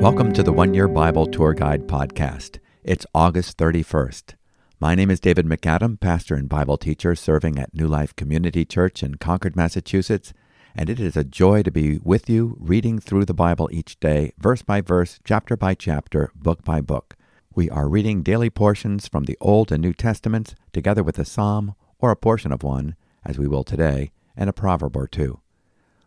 Welcome 0.00 0.32
to 0.32 0.42
the 0.42 0.52
One 0.52 0.74
Year 0.74 0.88
Bible 0.88 1.28
Tour 1.28 1.54
Guide 1.54 1.86
Podcast. 1.86 2.58
It's 2.82 3.06
August 3.14 3.56
31st. 3.56 4.34
My 4.80 4.96
name 4.96 5.08
is 5.08 5.20
David 5.20 5.46
MacAdam, 5.46 6.00
pastor 6.00 6.34
and 6.34 6.48
Bible 6.48 6.76
teacher 6.76 7.14
serving 7.14 7.60
at 7.60 7.72
New 7.72 7.86
Life 7.86 8.16
Community 8.16 8.64
Church 8.64 9.04
in 9.04 9.18
Concord, 9.18 9.54
Massachusetts, 9.54 10.32
and 10.74 10.90
it 10.90 10.98
is 10.98 11.16
a 11.16 11.22
joy 11.22 11.62
to 11.62 11.70
be 11.70 12.00
with 12.02 12.28
you 12.28 12.56
reading 12.58 12.98
through 12.98 13.24
the 13.24 13.32
Bible 13.32 13.68
each 13.70 14.00
day, 14.00 14.32
verse 14.36 14.62
by 14.62 14.80
verse, 14.80 15.20
chapter 15.22 15.56
by 15.56 15.74
chapter, 15.74 16.32
book 16.34 16.64
by 16.64 16.80
book. 16.80 17.16
We 17.54 17.70
are 17.70 17.88
reading 17.88 18.24
daily 18.24 18.50
portions 18.50 19.06
from 19.06 19.26
the 19.26 19.38
Old 19.40 19.70
and 19.70 19.80
New 19.80 19.94
Testaments 19.94 20.56
together 20.72 21.04
with 21.04 21.20
a 21.20 21.24
psalm 21.24 21.76
or 22.00 22.10
a 22.10 22.16
portion 22.16 22.50
of 22.50 22.64
one, 22.64 22.96
as 23.24 23.38
we 23.38 23.46
will 23.46 23.62
today, 23.62 24.10
and 24.40 24.50
a 24.50 24.54
proverb 24.54 24.96
or 24.96 25.06
two. 25.06 25.38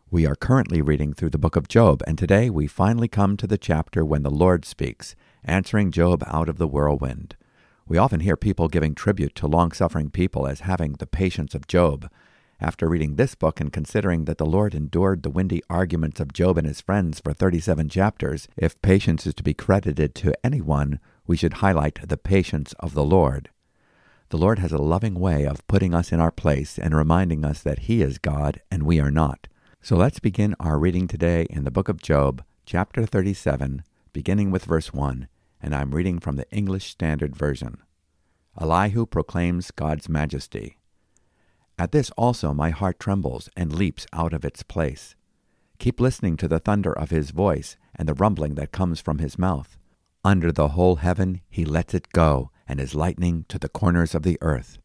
We 0.10 0.26
are 0.26 0.36
currently 0.36 0.82
reading 0.82 1.14
through 1.14 1.30
the 1.30 1.38
book 1.38 1.56
of 1.56 1.68
Job, 1.68 2.02
and 2.06 2.18
today 2.18 2.50
we 2.50 2.68
finally 2.68 3.08
come 3.08 3.38
to 3.38 3.48
the 3.48 3.58
chapter 3.58 4.04
when 4.04 4.24
the 4.24 4.32
Lord 4.32 4.66
speaks, 4.66 5.16
answering 5.46 5.92
Job 5.92 6.24
out 6.28 6.50
of 6.50 6.58
the 6.58 6.68
whirlwind. 6.68 7.36
We 7.88 7.98
often 7.98 8.22
hear 8.22 8.36
people 8.36 8.68
giving 8.68 8.96
tribute 8.96 9.36
to 9.36 9.48
long 9.48 9.72
suffering 9.72 10.10
people 10.10 10.48
as 10.48 10.62
having 10.62 10.94
the 10.94 11.06
patience 11.06 11.54
of 11.54 11.68
Job. 11.68 12.10
After 12.60 12.90
reading 12.90 13.16
this 13.16 13.36
book 13.36 13.60
and 13.60 13.72
considering 13.72 14.26
that 14.26 14.38
the 14.38 14.46
Lord 14.46 14.74
endured 14.74 15.22
the 15.22 15.30
windy 15.30 15.62
arguments 15.70 16.20
of 16.20 16.34
Job 16.34 16.58
and 16.58 16.66
his 16.66 16.82
friends 16.82 17.20
for 17.20 17.34
37 17.34 17.90
chapters, 17.90 18.48
if 18.58 18.82
patience 18.82 19.28
is 19.28 19.34
to 19.36 19.44
be 19.44 19.54
credited 19.54 20.16
to 20.16 20.34
anyone, 20.46 21.00
we 21.28 21.38
should 21.38 21.54
highlight 21.56 22.00
the 22.08 22.18
patience 22.18 22.74
of 22.80 22.94
the 22.94 23.04
Lord. 23.04 23.50
The 24.34 24.40
Lord 24.40 24.58
has 24.58 24.72
a 24.72 24.80
loving 24.80 25.20
way 25.20 25.46
of 25.46 25.68
putting 25.68 25.94
us 25.94 26.12
in 26.12 26.20
our 26.20 26.32
place 26.32 26.80
and 26.80 26.96
reminding 26.96 27.46
us 27.46 27.62
that 27.62 27.86
He 27.86 28.02
is 28.02 28.18
God 28.18 28.64
and 28.72 28.82
we 28.82 29.00
are 29.00 29.12
not. 29.12 29.48
So 29.80 29.96
let's 29.96 30.18
begin 30.18 30.56
our 30.60 30.80
reading 30.80 31.08
today 31.08 31.46
in 31.52 31.66
the 31.66 31.70
book 31.70 31.88
of 31.88 32.02
Job, 32.02 32.44
chapter 32.66 33.06
37, 33.06 33.84
beginning 34.12 34.50
with 34.50 34.66
verse 34.66 34.92
1, 34.92 35.28
and 35.62 35.76
I'm 35.76 35.94
reading 35.94 36.18
from 36.18 36.38
the 36.38 36.50
English 36.50 36.90
Standard 36.90 37.36
Version. 37.36 37.78
Elihu 38.60 39.06
proclaims 39.06 39.70
God's 39.70 40.10
majesty. 40.10 40.78
At 41.78 41.92
this 41.92 42.10
also 42.18 42.56
my 42.56 42.72
heart 42.72 43.00
trembles 43.00 43.50
and 43.56 43.72
leaps 43.72 44.08
out 44.14 44.34
of 44.34 44.44
its 44.44 44.64
place. 44.64 45.16
Keep 45.78 46.00
listening 46.00 46.38
to 46.38 46.48
the 46.48 46.58
thunder 46.58 46.92
of 46.92 47.12
his 47.12 47.30
voice 47.30 47.78
and 47.96 48.10
the 48.10 48.16
rumbling 48.16 48.56
that 48.56 48.72
comes 48.72 49.00
from 49.00 49.20
his 49.20 49.38
mouth. 49.38 49.78
Under 50.26 50.52
the 50.52 50.70
whole 50.70 50.96
heaven 50.96 51.42
he 51.52 51.66
lets 51.66 51.94
it 51.94 52.12
go, 52.14 52.50
and 52.68 52.80
his 52.80 52.96
lightning 52.96 53.46
to 53.50 53.60
the 53.60 53.70
corners 53.70 54.16
of 54.16 54.24
the 54.24 54.38
earth. 54.42 54.78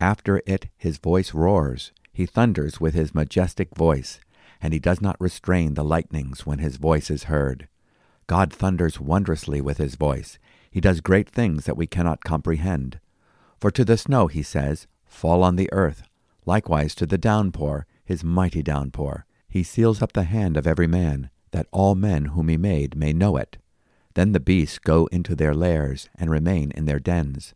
After 0.00 0.42
it 0.46 0.68
his 0.76 0.98
voice 0.98 1.32
roars, 1.32 1.92
he 2.12 2.26
thunders 2.26 2.80
with 2.80 2.94
his 2.94 3.14
majestic 3.14 3.74
voice, 3.74 4.20
and 4.60 4.72
he 4.72 4.78
does 4.78 5.00
not 5.00 5.20
restrain 5.20 5.74
the 5.74 5.84
lightnings 5.84 6.46
when 6.46 6.58
his 6.58 6.76
voice 6.76 7.10
is 7.10 7.24
heard. 7.24 7.68
God 8.26 8.52
thunders 8.52 9.00
wondrously 9.00 9.60
with 9.60 9.78
his 9.78 9.94
voice. 9.94 10.38
He 10.70 10.80
does 10.80 11.00
great 11.00 11.28
things 11.28 11.64
that 11.64 11.76
we 11.76 11.86
cannot 11.86 12.24
comprehend. 12.24 13.00
For 13.60 13.70
to 13.70 13.84
the 13.84 13.96
snow, 13.96 14.26
he 14.26 14.42
says, 14.42 14.86
Fall 15.04 15.42
on 15.42 15.56
the 15.56 15.72
earth, 15.72 16.02
likewise 16.44 16.94
to 16.96 17.06
the 17.06 17.18
downpour, 17.18 17.86
his 18.04 18.24
mighty 18.24 18.62
downpour. 18.62 19.26
He 19.48 19.62
seals 19.62 20.02
up 20.02 20.12
the 20.12 20.24
hand 20.24 20.56
of 20.56 20.66
every 20.66 20.86
man, 20.86 21.30
that 21.52 21.68
all 21.70 21.94
men 21.94 22.26
whom 22.26 22.48
he 22.48 22.56
made 22.56 22.96
may 22.96 23.12
know 23.12 23.36
it. 23.36 23.58
Then 24.16 24.32
the 24.32 24.40
beasts 24.40 24.78
go 24.78 25.06
into 25.12 25.36
their 25.36 25.52
lairs 25.52 26.08
and 26.14 26.30
remain 26.30 26.70
in 26.70 26.86
their 26.86 26.98
dens. 26.98 27.52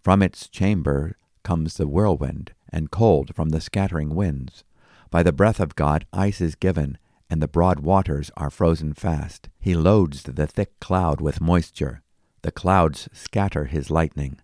From 0.00 0.22
its 0.22 0.48
chamber 0.48 1.18
comes 1.42 1.76
the 1.76 1.86
whirlwind, 1.86 2.52
and 2.70 2.90
cold 2.90 3.34
from 3.34 3.50
the 3.50 3.60
scattering 3.60 4.14
winds. 4.14 4.64
By 5.10 5.22
the 5.22 5.34
breath 5.34 5.60
of 5.60 5.76
God 5.76 6.06
ice 6.10 6.40
is 6.40 6.54
given, 6.54 6.96
and 7.28 7.42
the 7.42 7.46
broad 7.46 7.80
waters 7.80 8.30
are 8.38 8.48
frozen 8.48 8.94
fast. 8.94 9.50
He 9.60 9.74
loads 9.74 10.22
the 10.22 10.46
thick 10.46 10.80
cloud 10.80 11.20
with 11.20 11.42
moisture. 11.42 12.00
The 12.40 12.52
clouds 12.52 13.10
scatter 13.12 13.66
his 13.66 13.90
lightning. 13.90 14.40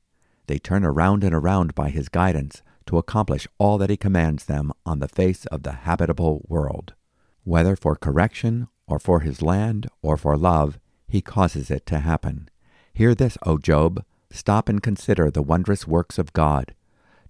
They 0.48 0.58
turn 0.58 0.84
around 0.84 1.24
and 1.24 1.34
around 1.34 1.74
by 1.74 1.88
his 1.88 2.10
guidance 2.10 2.62
to 2.84 2.98
accomplish 2.98 3.48
all 3.56 3.78
that 3.78 3.88
he 3.88 3.96
commands 3.96 4.44
them 4.44 4.70
on 4.84 4.98
the 4.98 5.08
face 5.08 5.46
of 5.46 5.62
the 5.62 5.72
habitable 5.72 6.44
world. 6.46 6.92
Whether 7.42 7.74
for 7.74 7.96
correction, 7.96 8.68
or 8.86 8.98
for 8.98 9.20
his 9.20 9.40
land, 9.40 9.88
or 10.02 10.18
for 10.18 10.36
love, 10.36 10.78
he 11.06 11.20
causes 11.20 11.70
it 11.70 11.86
to 11.86 12.00
happen. 12.00 12.48
Hear 12.92 13.14
this, 13.14 13.36
O 13.44 13.58
Job. 13.58 14.04
Stop 14.30 14.68
and 14.68 14.82
consider 14.82 15.30
the 15.30 15.42
wondrous 15.42 15.86
works 15.86 16.18
of 16.18 16.32
God. 16.32 16.74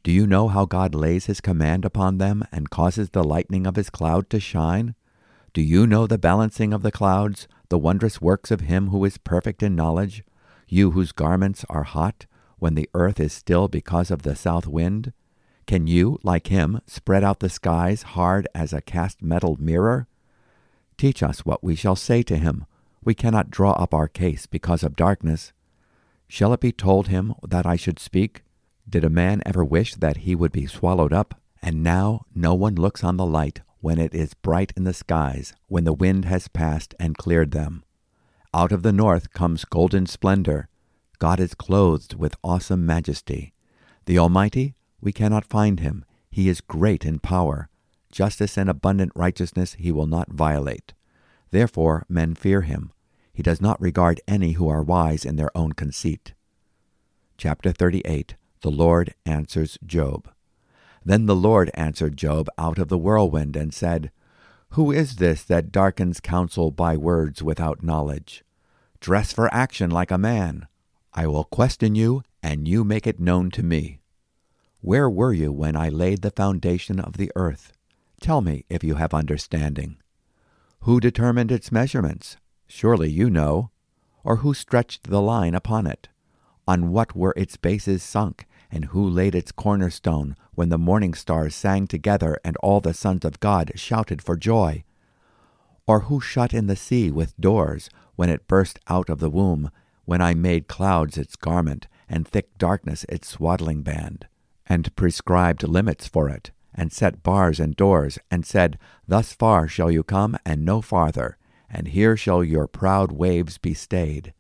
Do 0.03 0.13
you 0.13 0.27
know 0.27 0.49
how 0.49 0.67
God 0.67 0.95
lays 0.95 1.27
his 1.27 1.41
command 1.41 1.85
upon 1.85 2.19
them 2.19 2.45
and 2.53 2.69
causes 2.69 3.11
the 3.11 3.25
lightning 3.25 3.67
of 3.67 3.77
his 3.77 3.91
cloud 3.91 4.29
to 4.31 4.41
shine? 4.41 4.95
Do 5.55 5.63
you 5.63 5.87
know 5.87 6.07
the 6.07 6.19
balancing 6.19 6.75
of 6.75 6.83
the 6.83 6.93
clouds, 6.93 7.49
the 7.69 7.79
wondrous 7.79 8.21
works 8.21 8.51
of 8.51 8.63
him 8.63 8.89
who 8.89 9.05
is 9.05 9.19
perfect 9.19 9.63
in 9.63 9.75
knowledge? 9.75 10.25
You 10.69 10.91
whose 10.91 11.13
garments 11.13 11.65
are 11.71 11.85
hot, 11.85 12.27
when 12.59 12.75
the 12.75 12.91
earth 12.93 13.21
is 13.21 13.33
still 13.33 13.69
because 13.69 14.11
of 14.11 14.23
the 14.23 14.37
south 14.37 14.67
wind? 14.67 15.13
Can 15.67 15.87
you, 15.87 16.19
like 16.23 16.49
him, 16.49 16.81
spread 16.87 17.25
out 17.25 17.41
the 17.41 17.49
skies 17.49 18.03
hard 18.03 18.49
as 18.55 18.73
a 18.73 18.83
cast 18.83 19.23
metal 19.23 19.57
mirror? 19.59 20.07
Teach 20.99 21.23
us 21.23 21.47
what 21.47 21.65
we 21.65 21.75
shall 21.75 21.97
say 21.97 22.23
to 22.25 22.37
him. 22.37 22.67
We 23.05 23.15
cannot 23.15 23.51
draw 23.51 23.73
up 23.73 23.93
our 23.93 24.09
case 24.09 24.47
because 24.47 24.83
of 24.83 24.97
darkness. 24.97 25.53
Shall 26.27 26.55
it 26.55 26.61
be 26.61 26.73
told 26.73 27.09
him 27.09 27.35
that 27.47 27.67
I 27.67 27.77
should 27.77 27.99
speak? 27.99 28.43
Did 28.89 29.05
a 29.05 29.11
man 29.11 29.43
ever 29.45 29.65
wish 29.65 29.95
that 29.97 30.19
he 30.19 30.35
would 30.35 30.53
be 30.53 30.67
swallowed 30.67 31.13
up? 31.13 31.35
And 31.63 31.83
now 31.83 32.23
no 32.35 32.55
one 32.55 32.75
looks 32.75 33.05
on 33.05 33.19
the 33.19 33.27
light 33.27 33.61
when 33.81 33.99
it 33.99 34.15
is 34.15 34.33
bright 34.33 34.73
in 34.77 34.85
the 34.85 34.95
skies, 34.95 35.53
when 35.69 35.85
the 35.85 35.93
wind 35.93 36.25
has 36.25 36.49
passed 36.49 36.95
and 36.99 37.19
cleared 37.19 37.51
them. 37.51 37.85
Out 38.55 38.73
of 38.73 38.83
the 38.83 38.93
north 38.93 39.35
comes 39.35 39.67
golden 39.67 40.07
splendor. 40.07 40.69
God 41.19 41.41
is 41.41 41.55
clothed 41.55 42.15
with 42.15 42.37
awesome 42.43 42.87
majesty. 42.87 43.53
The 44.07 44.19
Almighty, 44.19 44.75
we 45.03 45.13
cannot 45.13 45.45
find 45.45 45.81
him. 45.81 46.07
He 46.31 46.49
is 46.49 46.63
great 46.63 47.05
in 47.05 47.19
power. 47.19 47.69
Justice 48.11 48.57
and 48.57 48.71
abundant 48.71 49.13
righteousness 49.15 49.75
he 49.75 49.93
will 49.93 50.07
not 50.07 50.33
violate. 50.33 50.94
Therefore 51.55 52.05
men 52.09 52.35
fear 52.35 52.63
him. 52.63 52.91
He 53.33 53.41
does 53.41 53.61
not 53.61 53.81
regard 53.81 54.21
any 54.27 54.55
who 54.55 54.69
are 54.69 54.83
wise 54.83 55.25
in 55.25 55.37
their 55.37 55.57
own 55.57 55.71
conceit. 55.71 56.35
Chapter 57.39 57.71
38 57.71 58.35
The 58.63 58.73
Lord 58.73 59.15
answers 59.25 59.79
Job. 59.87 60.29
Then 61.05 61.27
the 61.27 61.37
Lord 61.37 61.71
answered 61.75 62.17
Job 62.17 62.49
out 62.59 62.81
of 62.81 62.89
the 62.89 62.99
whirlwind 62.99 63.55
and 63.55 63.73
said, 63.73 64.11
Who 64.71 64.91
is 64.91 65.15
this 65.15 65.45
that 65.45 65.71
darkens 65.71 66.19
counsel 66.19 66.73
by 66.73 66.97
words 66.97 67.41
without 67.41 67.85
knowledge? 67.85 68.43
Dress 68.99 69.33
for 69.33 69.47
action 69.55 69.91
like 69.91 70.11
a 70.11 70.19
man. 70.19 70.67
I 71.13 71.29
will 71.29 71.45
question 71.45 71.95
you, 71.95 72.25
and 72.43 72.67
you 72.67 72.83
make 72.83 73.07
it 73.07 73.21
known 73.21 73.53
to 73.53 73.63
me. 73.63 74.01
Where 74.81 75.09
were 75.09 75.33
you 75.33 75.53
when 75.53 75.77
I 75.77 75.89
laid 75.89 76.23
the 76.23 76.33
foundation 76.33 76.99
of 76.99 77.17
the 77.17 77.31
earth? 77.37 77.73
Tell 78.21 78.41
me 78.41 78.65
if 78.69 78.83
you 78.83 78.97
have 78.97 79.15
understanding. 79.15 79.99
Who 80.85 81.01
determined 81.01 81.51
its 81.51 81.73
measurements? 81.73 82.37
Surely 82.67 83.09
you 83.11 83.31
know. 83.31 83.71
Or 84.23 84.37
who 84.37 84.53
stretched 84.53 85.05
the 85.05 85.23
line 85.23 85.55
upon 85.55 85.87
it? 85.87 86.11
On 86.69 86.93
what 86.93 87.17
were 87.17 87.33
its 87.39 87.57
bases 87.57 88.03
sunk, 88.03 88.47
and 88.71 88.87
who 88.87 89.09
laid 89.09 89.35
its 89.35 89.51
cornerstone 89.51 90.37
when 90.53 90.69
the 90.69 90.77
morning 90.77 91.15
stars 91.15 91.55
sang 91.55 91.87
together 91.87 92.39
and 92.45 92.59
all 92.59 92.83
the 92.83 92.93
sons 92.93 93.25
of 93.25 93.41
God 93.41 93.73
shouted 93.77 94.21
for 94.21 94.37
joy? 94.37 94.85
Or 95.87 96.01
who 96.01 96.21
shut 96.21 96.53
in 96.53 96.67
the 96.67 96.77
sea 96.77 97.11
with 97.11 97.41
doors 97.41 97.89
when 98.17 98.29
it 98.29 98.47
burst 98.47 98.79
out 98.87 99.09
of 99.09 99.21
the 99.21 99.31
womb, 99.31 99.71
when 100.05 100.21
I 100.21 100.35
made 100.35 100.69
clouds 100.69 101.17
its 101.17 101.35
garment 101.35 101.89
and 102.11 102.29
thick 102.29 102.59
darkness 102.59 103.07
its 103.09 103.29
swaddling 103.29 103.81
band, 103.81 104.27
and 104.67 104.95
prescribed 104.97 105.63
limits 105.63 106.07
for 106.07 106.29
it, 106.29 106.51
and 106.75 106.93
set 106.93 107.23
bars 107.23 107.61
and 107.61 107.77
doors, 107.77 108.19
and 108.31 108.45
said, 108.45 108.79
Thus 109.07 109.33
far 109.33 109.69
shall 109.69 109.91
you 109.91 110.03
come, 110.03 110.37
and 110.45 110.65
no 110.65 110.81
farther, 110.81 111.37
and 111.71 111.89
here 111.89 112.17
shall 112.17 112.43
your 112.43 112.67
proud 112.67 113.13
waves 113.13 113.59
be 113.59 113.75
stayed? 113.75 114.33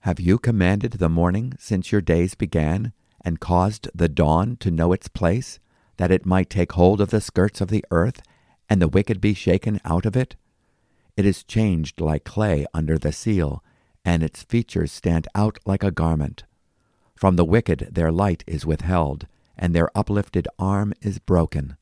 Have 0.00 0.20
you 0.20 0.38
commanded 0.38 0.92
the 0.92 1.08
morning 1.08 1.54
since 1.58 1.90
your 1.90 2.00
days 2.00 2.34
began, 2.34 2.92
and 3.24 3.40
caused 3.40 3.88
the 3.94 4.08
dawn 4.08 4.56
to 4.60 4.70
know 4.70 4.92
its 4.92 5.08
place, 5.08 5.58
that 5.96 6.12
it 6.12 6.24
might 6.26 6.50
take 6.50 6.72
hold 6.72 7.00
of 7.00 7.10
the 7.10 7.20
skirts 7.20 7.60
of 7.60 7.68
the 7.68 7.84
earth, 7.90 8.22
and 8.68 8.80
the 8.80 8.88
wicked 8.88 9.20
be 9.20 9.34
shaken 9.34 9.80
out 9.84 10.06
of 10.06 10.16
it? 10.16 10.36
It 11.16 11.26
is 11.26 11.42
changed 11.42 12.00
like 12.00 12.24
clay 12.24 12.66
under 12.74 12.98
the 12.98 13.12
seal, 13.12 13.64
and 14.04 14.22
its 14.22 14.44
features 14.44 14.92
stand 14.92 15.26
out 15.34 15.58
like 15.66 15.82
a 15.82 15.90
garment. 15.90 16.44
From 17.16 17.36
the 17.36 17.44
wicked 17.44 17.88
their 17.90 18.12
light 18.12 18.44
is 18.46 18.66
withheld, 18.66 19.26
and 19.56 19.74
their 19.74 19.90
uplifted 19.96 20.46
arm 20.58 20.92
is 21.00 21.18
broken. 21.18 21.76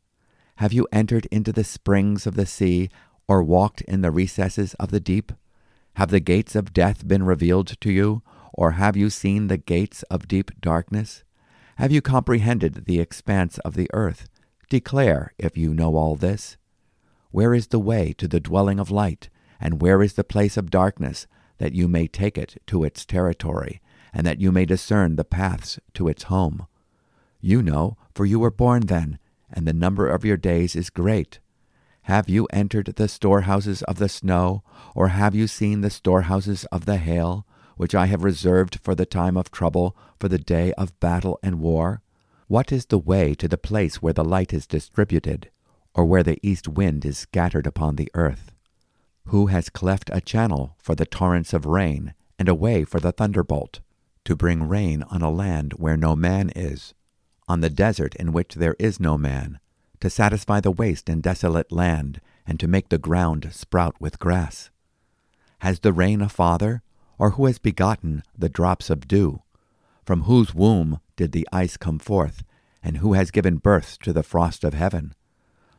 Have 0.57 0.73
you 0.73 0.87
entered 0.93 1.27
into 1.27 1.53
the 1.53 1.65
springs 1.65 2.27
of 2.27 2.37
the 2.37 2.47
sea, 2.47 2.89
or 3.27 3.43
walked 3.43 3.81
in 3.83 4.03
the 4.03 4.11
recesses 4.11 4.75
of 4.75 4.91
the 4.91 5.01
deep? 5.01 5.33
Have 5.95 6.11
the 6.11 6.21
gates 6.21 6.55
of 6.55 6.73
death 6.73 7.07
been 7.07 7.25
revealed 7.25 7.81
to 7.81 7.93
you, 7.93 8.23
or 8.53 8.73
have 8.73 8.97
you 8.97 9.11
seen 9.11 9.49
the 9.49 9.57
gates 9.57 10.03
of 10.05 10.29
deep 10.29 10.51
darkness? 10.61 11.25
Have 11.77 11.91
you 11.91 12.01
comprehended 12.01 12.85
the 12.85 13.01
expanse 13.01 13.59
of 13.59 13.75
the 13.75 13.91
earth? 13.93 14.29
Declare 14.69 15.33
if 15.39 15.57
you 15.57 15.75
know 15.75 15.97
all 15.97 16.15
this. 16.15 16.57
Where 17.31 17.53
is 17.53 17.69
the 17.69 17.81
way 17.81 18.13
to 18.19 18.29
the 18.29 18.41
dwelling 18.41 18.79
of 18.79 18.91
light? 18.91 19.29
And 19.61 19.81
where 19.81 20.03
is 20.03 20.13
the 20.13 20.25
place 20.25 20.57
of 20.57 20.71
darkness, 20.71 21.27
that 21.59 21.75
you 21.75 21.89
may 21.89 22.07
take 22.07 22.37
it 22.39 22.61
to 22.67 22.85
its 22.85 23.05
territory, 23.05 23.81
and 24.13 24.27
that 24.27 24.41
you 24.41 24.53
may 24.53 24.65
discern 24.65 25.17
the 25.17 25.25
paths 25.25 25.81
to 25.95 26.07
its 26.07 26.25
home? 26.25 26.67
You 27.45 27.61
know, 27.61 27.99
for 28.15 28.25
you 28.25 28.41
were 28.41 28.51
born 28.51 28.87
then, 28.87 29.19
and 29.53 29.69
the 29.69 29.75
number 29.75 30.09
of 30.09 30.25
your 30.25 30.39
days 30.39 30.75
is 30.75 30.89
great. 30.89 31.41
Have 32.05 32.27
you 32.27 32.47
entered 32.47 32.95
the 32.97 33.07
storehouses 33.07 33.83
of 33.83 33.99
the 33.99 34.09
snow, 34.09 34.63
or 34.95 35.09
have 35.09 35.35
you 35.35 35.47
seen 35.47 35.83
the 35.83 35.91
storehouses 35.91 36.65
of 36.73 36.87
the 36.87 36.97
hail, 36.97 37.47
which 37.77 37.95
I 37.95 38.07
have 38.07 38.25
reserved 38.25 38.81
for 38.83 38.95
the 38.95 39.05
time 39.05 39.37
of 39.37 39.51
trouble, 39.51 39.95
for 40.19 40.31
the 40.31 40.39
day 40.39 40.73
of 40.79 40.99
battle 41.01 41.39
and 41.43 41.61
war? 41.61 42.01
What 42.47 42.73
is 42.73 42.87
the 42.87 42.97
way 42.97 43.35
to 43.35 43.47
the 43.47 43.59
place 43.59 44.01
where 44.01 44.15
the 44.15 44.25
light 44.25 44.55
is 44.55 44.67
distributed, 44.67 45.51
or 45.95 46.07
where 46.07 46.23
the 46.23 46.39
east 46.41 46.67
wind 46.67 47.05
is 47.05 47.19
scattered 47.19 47.67
upon 47.67 47.97
the 47.97 48.11
earth? 48.15 48.55
Who 49.27 49.49
has 49.49 49.69
cleft 49.69 50.09
a 50.15 50.23
channel 50.23 50.77
for 50.79 50.95
the 50.95 51.05
torrents 51.05 51.53
of 51.53 51.67
rain, 51.67 52.15
and 52.39 52.49
a 52.49 52.55
way 52.55 52.85
for 52.85 53.01
the 53.01 53.13
thunderbolt, 53.13 53.81
to 54.25 54.35
bring 54.35 54.67
rain 54.67 55.03
on 55.11 55.21
a 55.21 55.31
land 55.31 55.75
where 55.75 55.99
no 55.99 56.17
man 56.17 56.49
is, 56.57 56.95
on 57.49 57.61
the 57.61 57.71
desert 57.71 58.15
in 58.17 58.33
which 58.33 58.55
there 58.55 58.77
is 58.79 59.01
no 59.01 59.19
man, 59.19 59.59
to 60.01 60.11
satisfy 60.11 60.61
the 60.61 60.71
waste 60.71 61.09
and 61.09 61.23
desolate 61.23 61.73
land, 61.73 62.21
and 62.47 62.61
to 62.61 62.69
make 62.69 62.89
the 62.89 62.99
ground 62.99 63.49
sprout 63.53 63.95
with 64.01 64.19
grass? 64.19 64.71
Has 65.61 65.81
the 65.81 65.93
rain 65.93 66.21
a 66.21 66.29
father, 66.29 66.83
or 67.19 67.31
who 67.31 67.47
has 67.47 67.59
begotten 67.59 68.23
the 68.37 68.49
drops 68.49 68.91
of 68.91 69.09
dew? 69.09 69.43
From 70.05 70.23
whose 70.23 70.55
womb 70.55 71.01
did 71.17 71.33
the 71.33 71.49
ice 71.53 71.77
come 71.77 71.99
forth, 71.99 72.45
and 72.83 72.99
who 72.99 73.15
has 73.15 73.31
given 73.31 73.57
birth 73.57 73.99
to 74.01 74.13
the 74.13 74.23
frost 74.23 74.65
of 74.65 74.75
heaven? 74.75 75.15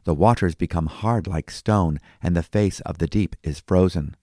The 0.05 0.15
waters 0.15 0.55
become 0.55 0.87
hard 0.87 1.27
like 1.27 1.51
stone, 1.51 1.99
and 2.21 2.35
the 2.35 2.43
face 2.43 2.79
of 2.81 2.97
the 2.99 3.07
deep 3.07 3.35
is 3.43 3.59
frozen. 3.59 4.15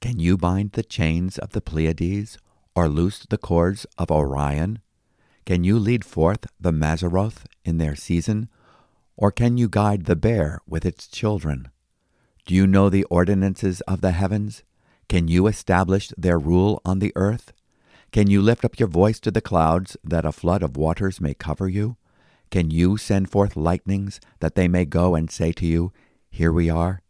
Can 0.00 0.18
you 0.18 0.36
bind 0.36 0.72
the 0.72 0.82
chains 0.82 1.38
of 1.38 1.50
the 1.50 1.60
Pleiades, 1.60 2.38
or 2.74 2.88
loose 2.88 3.26
the 3.28 3.38
cords 3.38 3.86
of 3.98 4.10
Orion? 4.10 4.80
Can 5.50 5.64
you 5.64 5.80
lead 5.80 6.04
forth 6.04 6.46
the 6.60 6.70
Mazzaroth 6.70 7.44
in 7.64 7.78
their 7.78 7.96
season, 7.96 8.48
or 9.16 9.32
can 9.32 9.58
you 9.58 9.68
guide 9.68 10.04
the 10.04 10.14
bear 10.14 10.60
with 10.64 10.86
its 10.86 11.08
children? 11.08 11.70
Do 12.46 12.54
you 12.54 12.68
know 12.68 12.88
the 12.88 13.02
ordinances 13.10 13.80
of 13.80 14.00
the 14.00 14.12
heavens? 14.12 14.62
Can 15.08 15.26
you 15.26 15.48
establish 15.48 16.12
their 16.16 16.38
rule 16.38 16.80
on 16.84 17.00
the 17.00 17.12
earth? 17.16 17.52
Can 18.12 18.30
you 18.30 18.40
lift 18.40 18.64
up 18.64 18.78
your 18.78 18.86
voice 18.86 19.18
to 19.18 19.32
the 19.32 19.40
clouds, 19.40 19.96
that 20.04 20.24
a 20.24 20.30
flood 20.30 20.62
of 20.62 20.76
waters 20.76 21.20
may 21.20 21.34
cover 21.34 21.68
you? 21.68 21.96
Can 22.52 22.70
you 22.70 22.96
send 22.96 23.28
forth 23.28 23.56
lightnings, 23.56 24.20
that 24.38 24.54
they 24.54 24.68
may 24.68 24.84
go 24.84 25.16
and 25.16 25.32
say 25.32 25.50
to 25.54 25.66
you, 25.66 25.92
Here 26.30 26.52
we 26.52 26.70
are? 26.70 27.02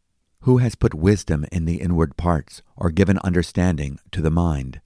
Who 0.45 0.57
has 0.65 0.77
put 0.77 0.95
wisdom 0.95 1.45
in 1.53 1.67
the 1.67 1.83
inward 1.83 2.17
parts, 2.17 2.63
or 2.75 2.91
given 2.91 3.19
understanding 3.19 3.99
to 4.13 4.23
the 4.23 4.31
mind? 4.31 4.81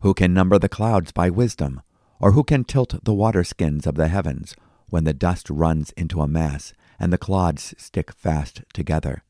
Who 0.00 0.12
can 0.12 0.34
number 0.34 0.58
the 0.58 0.68
clouds 0.68 1.10
by 1.10 1.30
wisdom, 1.30 1.80
or 2.20 2.32
who 2.32 2.42
can 2.42 2.64
tilt 2.64 3.04
the 3.04 3.14
water 3.14 3.44
skins 3.44 3.86
of 3.86 3.94
the 3.94 4.08
heavens, 4.08 4.54
when 4.88 5.04
the 5.04 5.12
dust 5.12 5.48
runs 5.50 5.92
into 5.92 6.20
a 6.20 6.28
mass, 6.28 6.72
and 6.98 7.12
the 7.12 7.18
clods 7.18 7.74
stick 7.78 8.12
fast 8.12 8.62
together? 8.72 9.22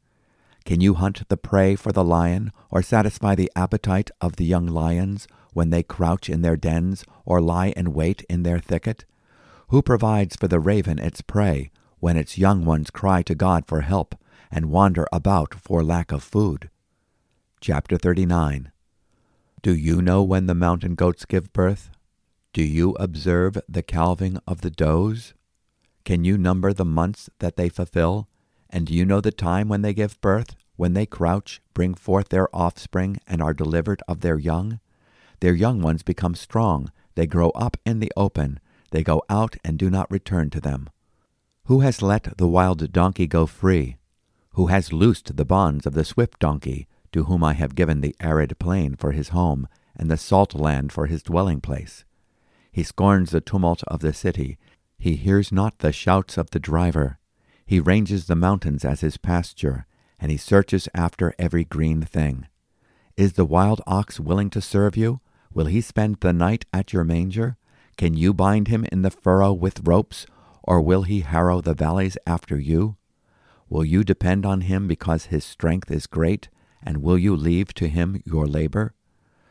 Can 0.65 0.81
you 0.81 0.95
hunt 0.95 1.29
the 1.29 1.37
prey 1.37 1.77
for 1.77 1.93
the 1.93 2.05
lion, 2.05 2.53
or 2.71 2.83
satisfy 2.83 3.35
the 3.35 3.51
appetite 3.57 4.11
of 4.21 4.37
the 4.37 4.45
young 4.45 4.67
lions, 4.67 5.27
when 5.53 5.71
they 5.71 5.83
crouch 5.83 6.29
in 6.29 6.43
their 6.43 6.57
dens 6.57 7.05
or 7.25 7.41
lie 7.41 7.73
in 7.77 7.95
wait 7.95 8.23
in 8.29 8.43
their 8.43 8.59
thicket? 8.59 9.05
Who 9.69 9.83
provides 9.83 10.37
for 10.37 10.49
the 10.49 10.61
raven 10.61 10.99
its 10.99 11.21
prey 11.21 11.71
when 12.01 12.17
its 12.17 12.39
young 12.39 12.65
ones 12.65 12.91
cry 12.91 13.23
to 13.23 13.35
God 13.35 13.67
for 13.67 13.81
help 13.83 14.15
and 14.51 14.71
wander 14.71 15.07
about 15.13 15.55
for 15.55 15.83
lack 15.83 16.13
of 16.13 16.23
food? 16.23 16.71
Chapter 17.61 17.99
39 17.99 18.71
Do 19.63 19.75
you 19.75 20.01
know 20.01 20.23
when 20.23 20.47
the 20.47 20.55
mountain 20.55 20.95
goats 20.95 21.25
give 21.25 21.53
birth? 21.53 21.91
Do 22.55 22.63
you 22.63 22.93
observe 22.99 23.59
the 23.69 23.83
calving 23.83 24.39
of 24.47 24.63
the 24.63 24.71
does? 24.71 25.35
Can 26.05 26.25
you 26.25 26.39
number 26.39 26.73
the 26.73 26.85
months 26.85 27.29
that 27.41 27.57
they 27.57 27.69
fulfill? 27.69 28.27
And 28.71 28.87
do 28.87 28.95
you 28.95 29.05
know 29.05 29.21
the 29.21 29.31
time 29.31 29.69
when 29.69 29.83
they 29.83 29.93
give 29.93 30.21
birth, 30.23 30.57
when 30.77 30.95
they 30.95 31.05
crouch, 31.05 31.61
bring 31.75 31.93
forth 31.93 32.31
their 32.31 32.55
offspring, 32.57 33.19
and 33.27 33.43
are 33.43 33.53
delivered 33.53 34.03
of 34.09 34.21
their 34.21 34.39
young? 34.39 34.81
Their 35.41 35.55
young 35.55 35.83
ones 35.83 36.03
become 36.03 36.35
strong, 36.35 36.91
they 37.17 37.27
grow 37.27 37.51
up 37.51 37.77
in 37.85 38.01
the 38.01 38.13
open, 38.17 38.61
they 38.93 39.03
go 39.03 39.23
out 39.29 39.57
and 39.63 39.79
do 39.79 39.91
not 39.91 40.11
return 40.11 40.49
to 40.51 40.61
them. 40.61 40.89
Who 41.65 41.81
has 41.81 42.01
let 42.01 42.39
the 42.39 42.49
wild 42.49 42.93
donkey 42.93 43.27
go 43.27 43.45
free? 43.45 43.99
Who 44.53 44.69
has 44.69 44.93
loosed 44.93 45.37
the 45.37 45.45
bonds 45.45 45.85
of 45.85 45.93
the 45.93 46.05
swift 46.05 46.39
donkey, 46.39 46.89
to 47.13 47.25
whom 47.25 47.45
I 47.45 47.53
have 47.53 47.75
given 47.75 48.01
the 48.01 48.17
arid 48.21 48.59
plain 48.59 48.97
for 48.97 49.13
his 49.13 49.29
home, 49.29 49.69
and 49.95 50.11
the 50.11 50.17
salt 50.17 50.55
land 50.55 50.93
for 50.93 51.07
his 51.07 51.23
dwelling 51.23 51.61
place? 51.61 52.05
He 52.71 52.83
scorns 52.83 53.31
the 53.31 53.41
tumult 53.41 53.83
of 53.85 54.01
the 54.01 54.13
city, 54.13 54.59
he 54.99 55.15
hears 55.15 55.53
not 55.53 55.79
the 55.79 55.93
shouts 55.93 56.37
of 56.37 56.51
the 56.51 56.59
driver. 56.59 57.19
He 57.65 57.79
ranges 57.79 58.27
the 58.27 58.35
mountains 58.35 58.85
as 58.85 59.01
his 59.01 59.17
pasture, 59.17 59.87
and 60.19 60.33
he 60.33 60.37
searches 60.37 60.89
after 60.95 61.35
every 61.39 61.65
green 61.65 62.03
thing. 62.03 62.49
Is 63.17 63.35
the 63.35 63.45
wild 63.45 63.81
ox 63.87 64.19
willing 64.19 64.51
to 64.51 64.61
serve 64.61 64.97
you? 64.97 65.21
Will 65.53 65.67
he 65.67 65.81
spend 65.81 66.19
the 66.21 66.33
night 66.33 66.65
at 66.73 66.93
your 66.93 67.05
manger? 67.05 67.57
Can 67.97 68.15
you 68.15 68.35
bind 68.35 68.69
him 68.69 68.85
in 68.91 69.03
the 69.03 69.11
furrow 69.11 69.53
with 69.53 69.87
ropes, 69.87 70.27
or 70.63 70.81
will 70.81 71.03
he 71.03 71.21
harrow 71.21 71.61
the 71.61 71.75
valleys 71.75 72.19
after 72.27 72.59
you? 72.59 72.97
Will 73.69 73.85
you 73.85 74.03
depend 74.03 74.45
on 74.45 74.63
him 74.63 74.89
because 74.89 75.27
his 75.27 75.45
strength 75.45 75.91
is 75.91 76.07
great, 76.07 76.49
and 76.83 77.03
will 77.03 77.19
you 77.19 77.37
leave 77.37 77.75
to 77.75 77.89
him 77.89 78.23
your 78.25 78.47
labor? 78.47 78.95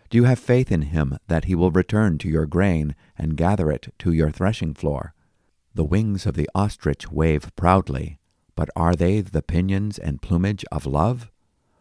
Do 0.09 0.17
you 0.17 0.23
have 0.23 0.39
faith 0.39 0.71
in 0.71 0.83
him 0.83 1.17
that 1.27 1.45
he 1.45 1.55
will 1.55 1.71
return 1.71 2.17
to 2.19 2.29
your 2.29 2.45
grain 2.45 2.95
and 3.17 3.35
gather 3.35 3.69
it 3.69 3.93
to 3.99 4.13
your 4.13 4.31
threshing 4.31 4.73
floor? 4.73 5.13
The 5.75 5.83
wings 5.83 6.25
of 6.25 6.35
the 6.35 6.49
ostrich 6.55 7.11
wave 7.11 7.53
proudly, 7.57 8.19
but 8.55 8.69
are 8.75 8.95
they 8.95 9.19
the 9.19 9.41
pinions 9.41 9.99
and 9.99 10.21
plumage 10.21 10.63
of 10.71 10.85
love? 10.85 11.29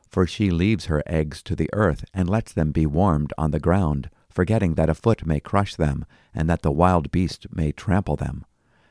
For 0.08 0.26
she 0.26 0.50
leaves 0.50 0.86
her 0.86 1.04
eggs 1.06 1.42
to 1.44 1.54
the 1.54 1.70
earth 1.72 2.04
and 2.12 2.28
lets 2.28 2.52
them 2.52 2.72
be 2.72 2.84
warmed 2.84 3.32
on 3.38 3.52
the 3.52 3.60
ground, 3.60 4.10
forgetting 4.28 4.74
that 4.74 4.90
a 4.90 4.94
foot 4.94 5.24
may 5.24 5.38
crush 5.38 5.76
them, 5.76 6.04
and 6.34 6.50
that 6.50 6.62
the 6.62 6.72
wild 6.72 7.12
beast 7.12 7.46
may 7.52 7.70
trample 7.70 8.16
them. 8.16 8.44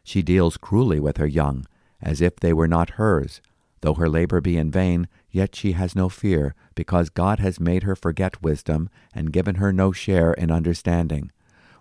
She 0.04 0.22
deals 0.22 0.56
cruelly 0.56 1.00
with 1.00 1.18
her 1.18 1.28
young, 1.28 1.66
as 2.02 2.22
if 2.22 2.38
they 2.38 2.54
were 2.54 2.68
not 2.68 2.92
hers. 2.92 3.42
Though 3.82 3.96
her 3.96 4.10
labor 4.10 4.40
be 4.40 4.58
in 4.58 4.72
vain, 4.72 5.08
yet 5.30 5.56
she 5.56 5.74
has 5.74 5.96
no 5.96 6.10
fear, 6.10 6.56
because 6.76 7.10
God 7.10 7.40
has 7.40 7.60
made 7.60 7.84
her 7.84 7.96
forget 7.96 8.44
wisdom, 8.44 8.90
and 9.14 9.34
given 9.34 9.56
her 9.56 9.74
no 9.74 9.92
share 9.92 10.34
in 10.34 10.52
understanding. 10.52 11.32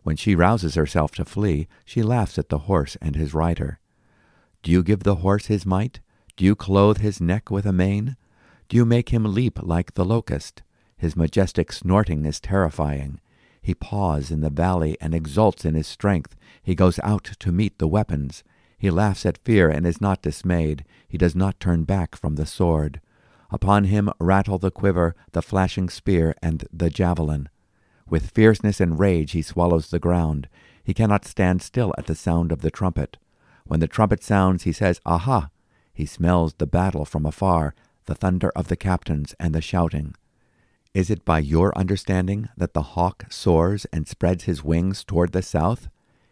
When 0.02 0.16
she 0.16 0.34
rouses 0.34 0.74
herself 0.74 1.12
to 1.12 1.24
flee, 1.24 1.66
she 1.84 2.02
laughs 2.02 2.38
at 2.38 2.48
the 2.48 2.58
horse 2.58 2.96
and 3.00 3.16
his 3.16 3.34
rider. 3.34 3.80
Do 4.62 4.70
you 4.70 4.82
give 4.82 5.02
the 5.02 5.16
horse 5.16 5.46
his 5.46 5.66
might? 5.66 6.00
Do 6.36 6.44
you 6.44 6.54
clothe 6.54 6.98
his 6.98 7.20
neck 7.20 7.50
with 7.50 7.66
a 7.66 7.72
mane? 7.72 8.16
Do 8.68 8.76
you 8.76 8.84
make 8.84 9.10
him 9.10 9.24
leap 9.34 9.62
like 9.62 9.94
the 9.94 10.04
locust? 10.04 10.62
His 10.96 11.16
majestic 11.16 11.72
snorting 11.72 12.24
is 12.24 12.40
terrifying. 12.40 13.20
He 13.60 13.74
paws 13.74 14.30
in 14.30 14.40
the 14.40 14.50
valley 14.50 14.96
and 15.00 15.14
exults 15.14 15.64
in 15.64 15.74
his 15.74 15.86
strength. 15.86 16.36
He 16.62 16.74
goes 16.74 16.98
out 17.02 17.24
to 17.38 17.52
meet 17.52 17.78
the 17.78 17.88
weapons. 17.88 18.44
He 18.76 18.90
laughs 18.90 19.24
at 19.24 19.38
fear 19.38 19.70
and 19.70 19.86
is 19.86 20.00
not 20.00 20.22
dismayed. 20.22 20.84
He 21.08 21.16
does 21.16 21.34
not 21.34 21.60
turn 21.60 21.84
back 21.84 22.14
from 22.14 22.34
the 22.34 22.46
sword. 22.46 23.00
Upon 23.54 23.84
him 23.84 24.11
rattle 24.18 24.58
the 24.58 24.73
quiver, 24.73 25.14
the 25.30 25.40
flashing 25.40 25.88
spear, 25.88 26.34
and 26.42 26.64
the 26.73 26.90
javelin. 26.90 27.49
With 28.11 28.32
fierceness 28.32 28.80
and 28.80 28.99
rage 28.99 29.30
he 29.30 29.42
swallows 29.42 29.90
the 29.90 30.00
ground. 30.00 30.49
He 30.82 30.92
cannot 30.92 31.25
stand 31.25 31.62
still 31.62 31.94
at 31.96 32.06
the 32.06 32.16
sound 32.16 32.50
of 32.50 32.62
the 32.62 32.70
trumpet. 32.73 33.16
When 33.64 33.78
the 33.78 33.87
trumpet 33.87 34.25
sounds, 34.25 34.64
he 34.64 34.73
says, 34.73 35.00
Aha! 35.06 35.50
He 35.92 36.04
smells 36.04 36.54
the 36.54 36.66
battle 36.66 37.04
from 37.04 37.25
afar, 37.25 37.76
the 38.06 38.16
thunder 38.16 38.50
of 38.56 38.66
the 38.66 38.75
captains 38.75 39.37
and 39.38 39.54
the 39.54 39.61
shouting. 39.61 40.16
Is 40.92 41.08
it 41.08 41.25
by 41.25 41.38
your 41.38 41.78
understanding 41.78 42.49
that 42.56 42.75
the 42.75 42.82
hawk 42.82 43.26
soars 43.30 43.87
and 43.92 44.08
spreads 44.08 44.44
his 44.44 44.64
wings 44.64 45.04
toward 45.04 45.30
the 45.30 45.42
south? 45.42 45.87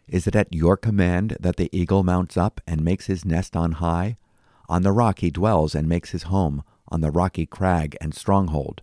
Is 0.09 0.27
it 0.27 0.35
at 0.35 0.53
your 0.53 0.75
command 0.75 1.37
that 1.39 1.55
the 1.55 1.69
eagle 1.71 2.03
mounts 2.03 2.35
up 2.35 2.59
and 2.67 2.83
makes 2.83 3.05
his 3.05 3.23
nest 3.23 3.55
on 3.55 3.73
high? 3.73 4.17
On 4.67 4.81
the 4.81 4.91
rock 4.91 5.19
he 5.19 5.31
dwells 5.31 5.73
and 5.73 5.87
makes 5.87 6.11
his 6.11 6.23
home, 6.23 6.63
on 6.93 7.01
the 7.01 7.11
rocky 7.11 7.45
crag 7.45 7.97
and 7.99 8.13
stronghold. 8.13 8.81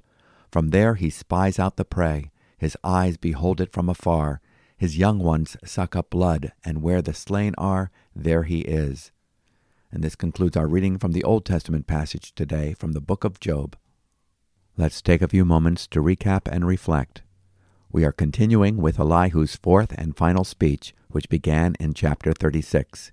From 0.50 0.71
there 0.71 0.97
he 0.97 1.09
spies 1.09 1.59
out 1.59 1.76
the 1.76 1.85
prey. 1.85 2.31
His 2.59 2.76
eyes 2.83 3.17
behold 3.17 3.61
it 3.61 3.73
from 3.73 3.88
afar. 3.88 4.40
His 4.76 4.99
young 4.99 5.21
ones 5.21 5.57
suck 5.64 5.95
up 5.95 6.11
blood, 6.11 6.52
and 6.64 6.83
where 6.83 7.00
the 7.00 7.14
slain 7.14 7.55
are, 7.57 7.90
there 8.14 8.43
he 8.43 8.61
is. 8.62 9.12
And 9.93 10.02
this 10.02 10.17
concludes 10.17 10.57
our 10.57 10.67
reading 10.67 10.99
from 10.99 11.12
the 11.12 11.23
Old 11.23 11.45
Testament 11.45 11.87
passage 11.87 12.35
today 12.35 12.75
from 12.75 12.93
the 12.93 13.00
book 13.00 13.23
of 13.23 13.40
Job. 13.40 13.76
Let's 14.76 15.02
take 15.02 15.23
a 15.23 15.29
few 15.29 15.45
moments 15.45 15.87
to 15.88 16.02
recap 16.02 16.49
and 16.50 16.67
reflect. 16.67 17.23
We 17.93 18.05
are 18.05 18.12
continuing 18.12 18.79
with 18.79 18.99
Elihu's 18.99 19.57
fourth 19.57 19.93
and 19.99 20.17
final 20.17 20.45
speech, 20.45 20.95
which 21.11 21.29
began 21.29 21.76
in 21.79 21.93
chapter 21.93 22.33
36. 22.33 23.12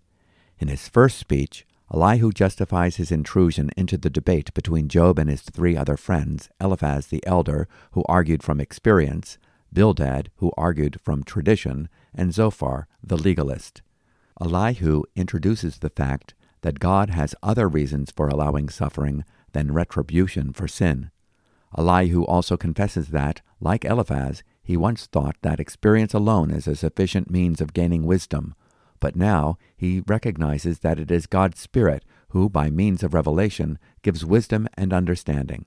In 0.60 0.70
his 0.70 0.88
first 0.88 1.18
speech, 1.18 1.67
Elihu 1.94 2.32
justifies 2.32 2.98
his 2.98 3.12
intrusion 3.12 3.70
into 3.78 3.98
the 3.98 4.10
debate 4.10 4.54
between 4.54 4.90
Job 4.90 5.18
and 5.18 5.30
his 5.30 5.42
three 5.42 5.78
other 5.78 5.96
friends 5.96 6.50
Eliphaz 6.60 7.08
the 7.08 7.26
elder, 7.26 7.68
who 7.92 8.04
argued 8.10 8.44
from 8.44 8.60
experience, 8.60 9.38
Bildad, 9.72 10.30
who 10.38 10.52
argued 10.58 11.00
from 11.02 11.24
tradition, 11.24 11.88
and 12.14 12.34
Zophar, 12.34 12.88
the 13.02 13.18
legalist. 13.18 13.82
Elihu 14.42 15.04
introduces 15.16 15.80
the 15.80 15.90
fact 15.90 16.34
that 16.62 16.80
God 16.80 17.10
has 17.12 17.36
other 17.42 17.68
reasons 17.68 18.12
for 18.12 18.28
allowing 18.28 18.70
suffering 18.70 19.24
than 19.54 19.74
retribution 19.74 20.52
for 20.52 20.68
sin. 20.68 21.12
Elihu 21.78 22.24
also 22.26 22.58
confesses 22.58 23.10
that, 23.10 23.42
like 23.60 23.86
Eliphaz, 23.86 24.44
he 24.64 24.76
once 24.76 25.06
thought 25.06 25.36
that 25.42 25.60
experience 25.60 26.14
alone 26.14 26.52
is 26.52 26.68
a 26.68 26.76
sufficient 26.76 27.30
means 27.30 27.62
of 27.62 27.74
gaining 27.74 28.06
wisdom, 28.06 28.56
but 29.00 29.16
now 29.16 29.58
he 29.76 30.04
recognizes 30.08 30.80
that 30.80 31.00
it 31.00 31.12
is 31.12 31.28
God's 31.28 31.60
Spirit 31.60 32.04
who, 32.30 32.50
by 32.50 32.70
means 32.70 33.04
of 33.04 33.14
revelation, 33.14 33.80
gives 34.02 34.26
wisdom 34.26 34.68
and 34.76 34.94
understanding. 34.94 35.66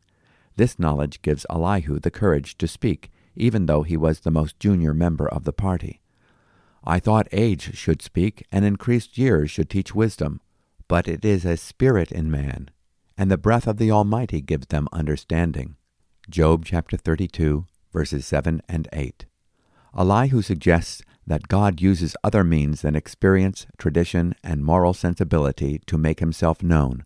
This 0.57 0.79
knowledge 0.79 1.23
gives 1.23 1.47
Elihu 1.49 1.99
the 1.99 2.11
courage 2.11 2.59
to 2.59 2.69
speak, 2.69 3.11
even 3.35 3.67
though 3.67 3.83
he 3.83 3.97
was 3.97 4.21
the 4.21 4.31
most 4.31 4.59
junior 4.61 4.93
member 4.93 5.29
of 5.29 5.45
the 5.45 5.53
party. 5.53 6.01
I 6.85 6.99
thought 6.99 7.29
age 7.33 7.77
should 7.77 8.03
speak, 8.03 8.47
and 8.51 8.65
increased 8.65 9.19
years 9.19 9.51
should 9.51 9.71
teach 9.71 9.95
wisdom. 9.95 10.41
But 10.89 11.07
it 11.09 11.25
is 11.25 11.45
a 11.45 11.57
spirit 11.57 12.11
in 12.11 12.31
man, 12.31 12.71
and 13.17 13.31
the 13.31 13.39
breath 13.39 13.67
of 13.67 13.77
the 13.77 13.91
Almighty 13.91 14.41
gives 14.41 14.67
them 14.67 14.89
understanding. 14.93 15.77
Job 16.29 16.65
chapter 16.65 16.97
32, 16.97 17.67
verses 17.93 18.27
7 18.27 18.63
and 18.69 18.89
8. 18.93 19.27
Elihu 19.97 20.43
suggests 20.43 21.03
that 21.31 21.47
God 21.47 21.81
uses 21.81 22.17
other 22.25 22.43
means 22.43 22.83
than 22.83 22.97
experience, 22.97 23.65
tradition, 23.79 24.35
and 24.43 24.65
moral 24.65 24.93
sensibility 24.93 25.81
to 25.87 25.97
make 25.97 26.19
himself 26.19 26.61
known. 26.61 27.05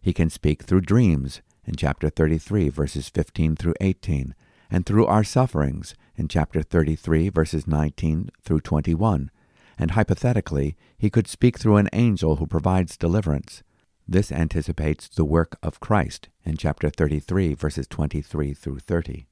He 0.00 0.12
can 0.12 0.30
speak 0.30 0.62
through 0.62 0.82
dreams 0.82 1.42
in 1.64 1.74
chapter 1.74 2.08
33, 2.08 2.68
verses 2.68 3.08
15 3.08 3.56
through 3.56 3.74
18, 3.80 4.36
and 4.70 4.86
through 4.86 5.06
our 5.06 5.24
sufferings 5.24 5.96
in 6.14 6.28
chapter 6.28 6.62
33, 6.62 7.28
verses 7.28 7.66
19 7.66 8.30
through 8.40 8.60
21, 8.60 9.32
and 9.76 9.90
hypothetically, 9.90 10.76
he 10.96 11.10
could 11.10 11.26
speak 11.26 11.58
through 11.58 11.78
an 11.78 11.90
angel 11.92 12.36
who 12.36 12.46
provides 12.46 12.96
deliverance. 12.96 13.64
This 14.06 14.30
anticipates 14.30 15.08
the 15.08 15.24
work 15.24 15.58
of 15.60 15.80
Christ 15.80 16.28
in 16.44 16.56
chapter 16.56 16.88
33, 16.88 17.54
verses 17.54 17.88
23 17.88 18.54
through 18.54 18.78
30. 18.78 19.26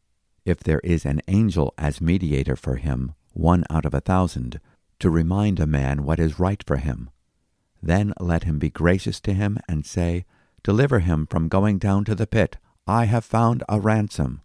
If 0.45 0.59
there 0.59 0.81
is 0.81 1.07
an 1.07 1.21
angel 1.29 1.73
as 1.79 2.01
mediator 2.01 2.57
for 2.57 2.77
him, 2.77 3.15
one 3.35 3.65
out 3.69 3.85
of 3.85 3.93
a 3.93 4.01
thousand, 4.01 4.61
to 5.01 5.11
remind 5.11 5.61
a 5.61 5.67
man 5.67 6.05
what 6.05 6.19
is 6.19 6.39
right 6.39 6.63
for 6.67 6.77
him, 6.79 7.11
then 7.85 8.15
let 8.19 8.45
him 8.45 8.59
be 8.59 8.71
gracious 8.71 9.21
to 9.21 9.35
him 9.35 9.59
and 9.69 9.85
say, 9.85 10.25
Deliver 10.63 11.01
him 11.01 11.27
from 11.27 11.49
going 11.49 11.79
down 11.79 12.05
to 12.07 12.15
the 12.15 12.27
pit. 12.27 12.57
I 12.87 13.05
have 13.05 13.25
found 13.25 13.63
a 13.69 13.79
ransom. 13.79 14.41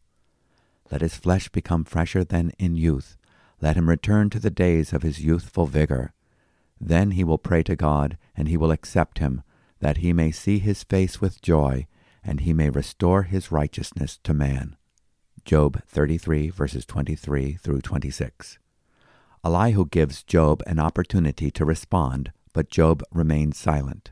Let 0.92 1.02
his 1.02 1.16
flesh 1.16 1.48
become 1.48 1.86
fresher 1.86 2.26
than 2.26 2.52
in 2.60 2.76
youth. 2.76 3.16
Let 3.62 3.78
him 3.78 3.90
return 3.90 4.30
to 4.32 4.40
the 4.40 4.50
days 4.50 4.92
of 4.92 5.04
his 5.04 5.24
youthful 5.24 5.66
vigor. 5.66 6.14
Then 6.82 7.12
he 7.12 7.24
will 7.24 7.38
pray 7.38 7.64
to 7.64 7.76
God, 7.76 8.18
and 8.36 8.50
he 8.50 8.58
will 8.58 8.72
accept 8.72 9.20
him, 9.20 9.44
that 9.80 9.98
he 9.98 10.12
may 10.12 10.32
see 10.32 10.60
his 10.60 10.84
face 10.84 11.22
with 11.22 11.42
joy, 11.42 11.88
and 12.24 12.42
he 12.42 12.54
may 12.54 12.70
restore 12.70 13.24
his 13.24 13.52
righteousness 13.52 14.20
to 14.24 14.34
man. 14.34 14.76
Job 15.46 15.82
33, 15.88 16.50
verses 16.50 16.86
23 16.86 17.54
through 17.54 17.82
26. 17.82 18.60
Elihu 19.44 19.86
gives 19.86 20.24
Job 20.24 20.62
an 20.68 20.80
opportunity 20.80 21.50
to 21.52 21.66
respond, 21.66 22.32
but 22.54 22.70
Job 22.70 23.04
remains 23.12 23.58
silent. 23.58 24.12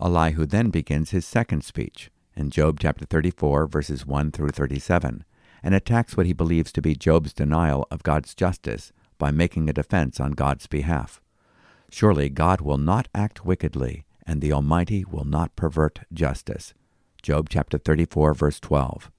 Elihu 0.00 0.46
then 0.46 0.70
begins 0.70 1.10
his 1.10 1.26
second 1.26 1.64
speech 1.64 2.10
in 2.34 2.50
Job 2.50 2.78
chapter 2.80 3.04
34, 3.04 3.66
verses 3.66 4.04
1 4.04 4.32
through 4.32 4.50
37 4.50 5.24
and 5.66 5.74
attacks 5.74 6.16
what 6.16 6.26
he 6.26 6.32
believes 6.32 6.70
to 6.70 6.80
be 6.80 6.94
Job's 6.94 7.32
denial 7.32 7.88
of 7.90 8.04
God's 8.04 8.36
justice 8.36 8.92
by 9.18 9.32
making 9.32 9.68
a 9.68 9.72
defense 9.72 10.20
on 10.20 10.30
God's 10.30 10.68
behalf. 10.68 11.20
Surely 11.90 12.28
God 12.28 12.60
will 12.60 12.78
not 12.78 13.08
act 13.12 13.44
wickedly, 13.44 14.04
and 14.24 14.40
the 14.40 14.52
Almighty 14.52 15.04
will 15.04 15.24
not 15.24 15.56
pervert 15.56 16.00
justice. 16.12 16.72
Job 17.20 17.48
chapter 17.48 17.78
34, 17.78 18.34
verse 18.34 18.60
12. 18.60 19.10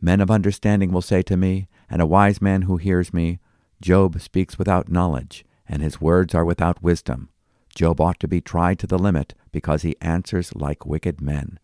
Men 0.00 0.20
of 0.20 0.30
understanding 0.30 0.92
will 0.92 1.02
say 1.02 1.20
to 1.22 1.36
me, 1.36 1.66
and 1.90 2.00
a 2.00 2.06
wise 2.06 2.40
man 2.40 2.62
who 2.62 2.76
hears 2.76 3.12
me, 3.12 3.40
Job 3.82 4.20
speaks 4.20 4.58
without 4.58 4.88
knowledge, 4.88 5.44
and 5.68 5.82
his 5.82 6.00
words 6.00 6.34
are 6.36 6.44
without 6.44 6.82
wisdom. 6.82 7.28
Job 7.74 8.00
ought 8.00 8.20
to 8.20 8.28
be 8.28 8.40
tried 8.40 8.78
to 8.78 8.86
the 8.86 8.98
limit, 8.98 9.34
because 9.50 9.82
he 9.82 9.96
answers 10.00 10.54
like 10.54 10.86
wicked 10.86 11.20
men. 11.20 11.58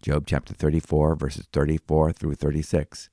Job 0.00 0.24
chapter 0.26 0.54
34, 0.54 1.16
verses 1.16 1.48
34 1.52 2.12
through 2.12 2.36
36. 2.36 3.10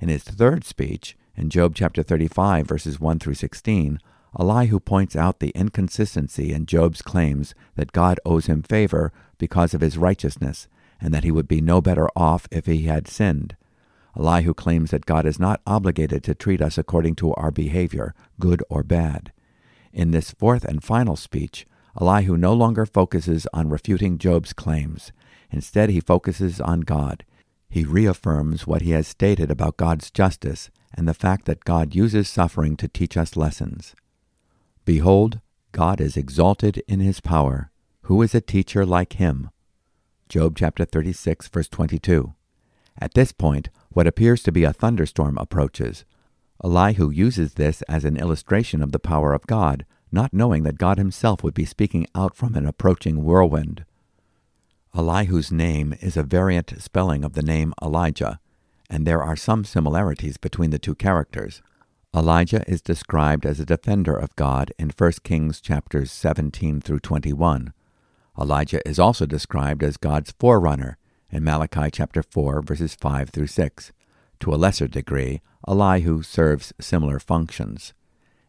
In 0.00 0.10
his 0.10 0.22
third 0.22 0.62
speech, 0.64 1.16
in 1.34 1.48
Job 1.48 1.74
chapter 1.74 2.02
35, 2.02 2.66
verses 2.66 3.00
1 3.00 3.18
through 3.18 3.34
16, 3.34 3.98
Elihu 4.38 4.78
points 4.78 5.16
out 5.16 5.40
the 5.40 5.52
inconsistency 5.54 6.52
in 6.52 6.66
Job's 6.66 7.00
claims 7.00 7.54
that 7.76 7.92
God 7.92 8.20
owes 8.26 8.44
him 8.44 8.62
favor 8.62 9.10
because 9.38 9.72
of 9.72 9.80
his 9.80 9.96
righteousness, 9.96 10.68
and 11.00 11.14
that 11.14 11.24
he 11.24 11.30
would 11.30 11.48
be 11.48 11.62
no 11.62 11.80
better 11.80 12.08
off 12.14 12.46
if 12.50 12.66
he 12.66 12.82
had 12.82 13.08
sinned. 13.08 13.56
Elihu 14.18 14.54
claims 14.54 14.90
that 14.90 15.06
God 15.06 15.26
is 15.26 15.38
not 15.38 15.60
obligated 15.66 16.24
to 16.24 16.34
treat 16.34 16.62
us 16.62 16.78
according 16.78 17.16
to 17.16 17.34
our 17.34 17.50
behavior, 17.50 18.14
good 18.40 18.62
or 18.68 18.82
bad. 18.82 19.32
In 19.92 20.10
this 20.10 20.30
fourth 20.30 20.64
and 20.64 20.82
final 20.82 21.16
speech, 21.16 21.66
Elihu 22.00 22.36
no 22.36 22.52
longer 22.52 22.86
focuses 22.86 23.46
on 23.52 23.68
refuting 23.68 24.18
Job's 24.18 24.52
claims. 24.52 25.12
Instead, 25.50 25.90
he 25.90 26.00
focuses 26.00 26.60
on 26.60 26.80
God. 26.80 27.24
He 27.68 27.84
reaffirms 27.84 28.66
what 28.66 28.82
he 28.82 28.90
has 28.92 29.08
stated 29.08 29.50
about 29.50 29.76
God's 29.76 30.10
justice 30.10 30.70
and 30.94 31.06
the 31.06 31.14
fact 31.14 31.46
that 31.46 31.64
God 31.64 31.94
uses 31.94 32.28
suffering 32.28 32.76
to 32.76 32.88
teach 32.88 33.16
us 33.16 33.36
lessons. 33.36 33.94
Behold, 34.84 35.40
God 35.72 36.00
is 36.00 36.16
exalted 36.16 36.82
in 36.88 37.00
his 37.00 37.20
power. 37.20 37.70
Who 38.02 38.22
is 38.22 38.34
a 38.34 38.40
teacher 38.40 38.86
like 38.86 39.14
him? 39.14 39.50
Job 40.28 40.56
chapter 40.56 40.84
36, 40.84 41.48
verse 41.48 41.68
22. 41.68 42.34
At 42.98 43.14
this 43.14 43.32
point, 43.32 43.68
what 43.96 44.06
appears 44.06 44.42
to 44.42 44.52
be 44.52 44.62
a 44.62 44.74
thunderstorm 44.74 45.38
approaches. 45.38 46.04
Elihu 46.62 47.08
uses 47.08 47.54
this 47.54 47.80
as 47.88 48.04
an 48.04 48.18
illustration 48.18 48.82
of 48.82 48.92
the 48.92 48.98
power 48.98 49.32
of 49.32 49.46
God, 49.46 49.86
not 50.12 50.34
knowing 50.34 50.64
that 50.64 50.76
God 50.76 50.98
himself 50.98 51.42
would 51.42 51.54
be 51.54 51.64
speaking 51.64 52.06
out 52.14 52.36
from 52.36 52.54
an 52.54 52.66
approaching 52.66 53.24
whirlwind. 53.24 53.86
Elihu's 54.94 55.50
name 55.50 55.94
is 56.02 56.14
a 56.14 56.22
variant 56.22 56.74
spelling 56.78 57.24
of 57.24 57.32
the 57.32 57.42
name 57.42 57.72
Elijah, 57.82 58.38
and 58.90 59.06
there 59.06 59.22
are 59.22 59.34
some 59.34 59.64
similarities 59.64 60.36
between 60.36 60.68
the 60.68 60.78
two 60.78 60.94
characters. 60.94 61.62
Elijah 62.14 62.70
is 62.70 62.82
described 62.82 63.46
as 63.46 63.60
a 63.60 63.64
defender 63.64 64.14
of 64.14 64.36
God 64.36 64.72
in 64.78 64.90
1 64.90 65.12
Kings 65.24 65.58
chapters 65.58 66.12
17 66.12 66.82
through 66.82 67.00
21. 67.00 67.72
Elijah 68.38 68.86
is 68.86 68.98
also 68.98 69.24
described 69.24 69.82
as 69.82 69.96
God's 69.96 70.34
forerunner 70.38 70.98
in 71.30 71.44
Malachi 71.44 71.90
chapter 71.90 72.22
4 72.22 72.62
verses 72.62 72.94
5 72.94 73.30
through 73.30 73.46
6. 73.46 73.92
To 74.40 74.54
a 74.54 74.56
lesser 74.56 74.86
degree, 74.86 75.40
Elihu 75.66 76.22
serves 76.22 76.72
similar 76.80 77.18
functions. 77.18 77.94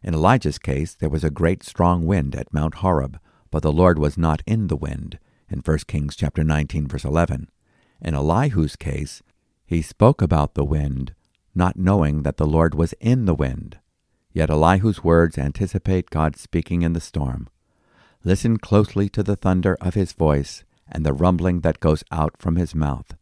In 0.02 0.14
Elijah's 0.14 0.58
case, 0.58 0.94
there 0.94 1.08
was 1.08 1.24
a 1.24 1.30
great 1.30 1.62
strong 1.62 2.06
wind 2.06 2.36
at 2.36 2.52
Mount 2.52 2.76
Horeb, 2.76 3.18
but 3.50 3.62
the 3.62 3.72
Lord 3.72 3.98
was 3.98 4.16
not 4.16 4.42
in 4.46 4.68
the 4.68 4.76
wind 4.76 5.18
in 5.50 5.60
1 5.60 5.78
Kings 5.86 6.14
chapter 6.14 6.44
19 6.44 6.86
verse 6.86 7.04
11. 7.04 7.48
In 8.00 8.14
Elihu's 8.14 8.76
case, 8.76 9.22
he 9.66 9.82
spoke 9.82 10.22
about 10.22 10.54
the 10.54 10.64
wind, 10.64 11.14
not 11.54 11.76
knowing 11.76 12.22
that 12.22 12.36
the 12.36 12.46
Lord 12.46 12.74
was 12.74 12.94
in 13.00 13.24
the 13.24 13.34
wind. 13.34 13.78
Yet 14.32 14.50
Elihu's 14.50 15.02
words 15.02 15.36
anticipate 15.36 16.10
God 16.10 16.36
speaking 16.36 16.82
in 16.82 16.92
the 16.92 17.00
storm. 17.00 17.48
Listen 18.24 18.56
closely 18.56 19.08
to 19.10 19.22
the 19.22 19.36
thunder 19.36 19.76
of 19.80 19.94
his 19.94 20.12
voice 20.12 20.64
and 20.90 21.04
the 21.04 21.12
rumbling 21.12 21.60
that 21.60 21.80
goes 21.80 22.04
out 22.10 22.36
from 22.38 22.56
his 22.56 22.74
mouth. 22.74 23.14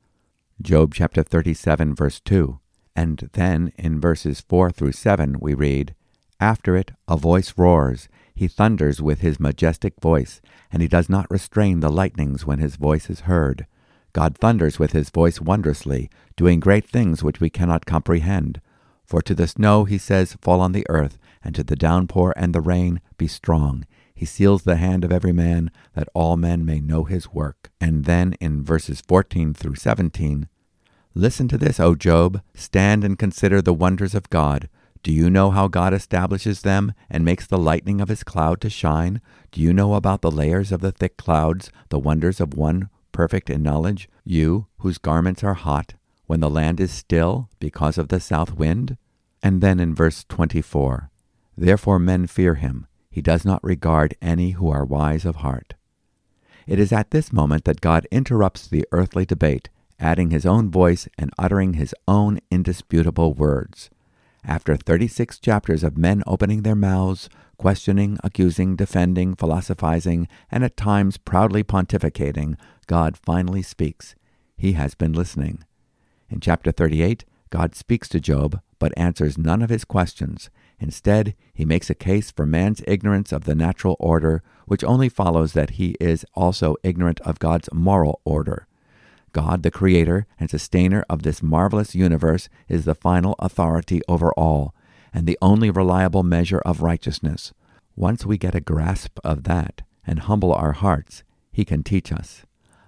Job 0.61 0.94
chapter 0.94 1.23
37 1.23 1.94
verse 1.94 2.20
2. 2.20 2.58
And 2.94 3.28
then 3.35 3.73
in 3.76 4.00
verses 4.00 4.40
4 4.49 4.70
through 4.70 4.92
7 4.92 5.37
we 5.40 5.54
read, 5.54 5.94
After 6.40 6.76
it 6.76 6.92
a 7.06 7.16
voice 7.16 7.54
roars, 7.56 8.08
he 8.35 8.49
thunders 8.49 9.00
with 9.00 9.20
his 9.20 9.40
majestic 9.40 10.00
voice, 10.00 10.40
and 10.70 10.82
he 10.82 10.88
does 10.88 11.08
not 11.08 11.30
restrain 11.30 11.80
the 11.80 11.90
lightnings 11.90 12.46
when 12.46 12.58
his 12.58 12.76
voice 12.76 13.08
is 13.08 13.20
heard. 13.20 13.66
God 14.12 14.37
thunders 14.37 14.78
with 14.78 14.92
his 14.92 15.11
voice 15.11 15.40
wondrously, 15.40 16.11
doing 16.37 16.61
great 16.61 16.87
things 16.87 17.23
which 17.23 17.40
we 17.40 17.50
cannot 17.50 17.87
comprehend. 17.87 18.61
For 19.04 19.20
to 19.23 19.35
the 19.35 19.46
snow 19.46 19.85
he 19.85 19.99
says, 19.99 20.37
Fall 20.40 20.61
on 20.61 20.73
the 20.73 20.87
earth, 20.88 21.18
and 21.44 21.54
to 21.54 21.62
the 21.62 21.76
downpour 21.76 22.32
and 22.37 22.54
the 22.54 22.61
rain, 22.61 23.00
Be 23.18 23.26
strong. 23.26 23.85
He 24.16 24.25
seals 24.25 24.62
the 24.62 24.76
hand 24.76 25.04
of 25.04 25.12
every 25.12 25.32
man, 25.32 25.70
that 25.92 26.08
all 26.14 26.38
men 26.38 26.64
may 26.64 26.80
know 26.80 27.04
his 27.04 27.32
work. 27.32 27.70
And 27.80 28.06
then 28.06 28.32
in 28.40 28.64
verses 28.64 29.02
14 29.02 29.52
through 29.52 29.75
17, 29.75 30.49
Listen 31.14 31.49
to 31.49 31.58
this, 31.58 31.78
O 31.78 31.94
Job, 31.94 32.40
stand 32.54 33.04
and 33.04 33.18
consider 33.18 33.61
the 33.61 33.75
wonders 33.75 34.14
of 34.14 34.30
God. 34.30 34.70
Do 35.02 35.12
you 35.12 35.28
know 35.28 35.50
how 35.50 35.68
God 35.68 35.92
establishes 35.92 36.62
them 36.62 36.94
and 37.11 37.25
makes 37.25 37.46
the 37.46 37.58
lightning 37.58 38.00
of 38.00 38.08
his 38.08 38.25
cloud 38.25 38.61
to 38.62 38.70
shine? 38.70 39.20
Do 39.52 39.61
you 39.61 39.75
know 39.75 39.94
about 39.94 40.23
the 40.23 40.30
layers 40.30 40.73
of 40.73 40.80
the 40.80 40.92
thick 40.92 41.18
clouds, 41.18 41.70
the 41.90 41.99
wonders 41.99 42.40
of 42.40 42.54
one 42.54 42.88
perfect 43.12 43.50
in 43.50 43.62
knowledge? 43.62 44.08
You, 44.25 44.66
whose 44.78 44.99
garments 44.99 45.44
are 45.44 45.54
hot, 45.54 45.94
when 46.26 46.40
the 46.40 46.50
land 46.50 46.80
is 46.80 46.90
still 46.90 47.50
because 47.61 47.99
of 47.99 48.08
the 48.08 48.18
south 48.18 48.54
wind? 48.54 48.96
And 49.42 49.61
then 49.61 49.78
in 49.78 49.94
verse 49.94 50.25
24, 50.28 51.11
Therefore 51.56 51.99
men 51.99 52.26
fear 52.26 52.54
him. 52.54 52.87
He 53.16 53.23
does 53.23 53.46
not 53.46 53.64
regard 53.64 54.14
any 54.20 54.50
who 54.50 54.68
are 54.68 54.85
wise 54.85 55.25
of 55.25 55.37
heart. 55.37 55.73
It 56.66 56.78
is 56.78 56.92
at 56.92 57.12
this 57.12 57.32
moment 57.32 57.64
that 57.64 57.80
God 57.80 58.06
interrupts 58.11 58.68
the 58.68 58.85
earthly 58.92 59.25
debate, 59.25 59.70
adding 59.99 60.28
his 60.28 60.44
own 60.44 60.70
voice 60.70 61.08
and 61.16 61.30
uttering 61.38 61.73
his 61.73 61.94
own 62.06 62.40
indisputable 62.50 63.32
words. 63.32 63.88
After 64.44 64.76
36 64.76 65.38
chapters 65.38 65.82
of 65.82 65.96
men 65.96 66.25
opening 66.26 66.61
their 66.61 66.75
mouths, 66.75 67.30
questioning, 67.56 68.18
accusing, 68.23 68.76
defending, 68.76 69.35
philosophizing, 69.35 70.28
and 70.50 70.62
at 70.62 70.76
times 70.76 71.16
proudly 71.16 71.64
pontificating, 71.64 72.58
God 72.87 73.16
finally 73.16 73.62
speaks. 73.62 74.14
He 74.58 74.75
has 74.75 74.94
been 74.94 75.14
listening. 75.14 75.64
In 76.28 76.40
chapter 76.40 76.70
38, 76.70 77.25
God 77.49 77.75
speaks 77.75 78.11
to 78.11 78.20
Job, 78.20 78.61
but 78.78 78.92
answers 78.94 79.38
none 79.38 79.62
of 79.62 79.70
his 79.70 79.87
questions. 79.87 80.50
Instead, 80.78 81.35
he 81.54 81.64
makes 81.64 81.88
a 81.88 81.95
case 81.95 82.30
for 82.30 82.45
man's 82.45 82.83
ignorance 82.87 83.33
of 83.33 83.45
the 83.45 83.54
natural 83.54 83.97
order, 83.99 84.42
which 84.66 84.85
only 84.85 85.09
follows 85.09 85.52
that 85.52 85.71
he 85.71 85.97
is 86.00 86.26
also 86.35 86.76
ignorant 86.83 87.21
of 87.21 87.38
God's 87.38 87.68
moral 87.73 88.21
order. 88.25 88.66
God, 89.33 89.62
the 89.62 89.71
creator 89.71 90.26
and 90.38 90.49
sustainer 90.49 91.04
of 91.09 91.23
this 91.23 91.42
marvelous 91.42 91.95
universe, 91.95 92.49
is 92.68 92.85
the 92.85 92.95
final 92.95 93.35
authority 93.38 94.00
over 94.09 94.33
all, 94.33 94.75
and 95.12 95.26
the 95.26 95.38
only 95.40 95.71
reliable 95.71 96.23
measure 96.23 96.61
of 96.61 96.83
righteousness. 96.83 97.52
Once 97.95 98.26
we 98.26 98.37
get 98.37 98.54
a 98.54 98.61
grasp 98.61 99.18
of 99.25 99.45
that 99.45 99.83
and 100.06 100.21
humble 100.21 100.52
our 100.52 100.73
hearts, 100.73 101.23
he 101.52 101.64
can 101.64 101.83
teach 101.83 102.12
us. 102.12 102.45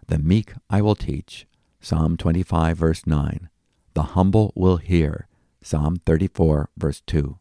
The 0.06 0.18
meek 0.18 0.52
I 0.68 0.82
will 0.82 0.94
teach. 0.94 1.46
Psalm 1.80 2.16
25, 2.16 2.76
verse 2.76 3.06
9. 3.06 3.48
The 3.94 4.02
humble 4.02 4.52
will 4.54 4.76
hear. 4.78 5.26
Psalm 5.62 5.96
34, 6.04 6.70
verse 6.76 7.02
2. 7.06 7.38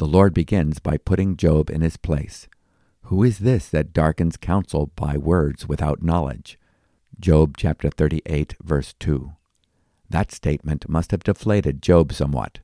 The 0.00 0.06
Lord 0.06 0.32
begins 0.32 0.78
by 0.78 0.96
putting 0.96 1.36
Job 1.36 1.68
in 1.68 1.82
his 1.82 1.98
place. 1.98 2.48
Who 3.02 3.22
is 3.22 3.40
this 3.40 3.68
that 3.68 3.92
darkens 3.92 4.38
counsel 4.38 4.90
by 4.96 5.18
words 5.18 5.68
without 5.68 6.02
knowledge? 6.02 6.58
Job 7.20 7.58
chapter 7.58 7.90
38, 7.90 8.54
verse 8.62 8.94
2. 8.98 9.32
That 10.08 10.32
statement 10.32 10.88
must 10.88 11.10
have 11.10 11.22
deflated 11.22 11.82
Job 11.82 12.14
somewhat. 12.14 12.60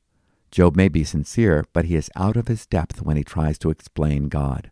Job 0.51 0.77
may 0.77 0.89
be 0.89 1.05
sincere, 1.05 1.67
but 1.75 1.85
he 1.85 1.95
is 1.95 2.11
out 2.17 2.39
of 2.39 2.49
his 2.49 2.65
depth 2.65 3.03
when 3.03 3.19
he 3.19 3.23
tries 3.23 3.59
to 3.59 3.69
explain 3.69 4.31
God. 4.31 4.71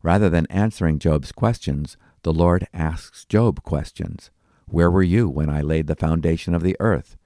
Rather 0.00 0.30
than 0.30 0.46
answering 0.50 1.00
Job's 1.00 1.32
questions, 1.32 1.96
the 2.22 2.32
Lord 2.32 2.68
asks 2.72 3.24
Job 3.24 3.64
questions. 3.64 4.30
Where 4.66 4.88
were 4.88 5.02
you 5.02 5.28
when 5.28 5.50
I 5.50 5.62
laid 5.62 5.88
the 5.88 5.96
foundation 5.96 6.54
of 6.54 6.62
the 6.62 6.76
earth? 6.78 7.16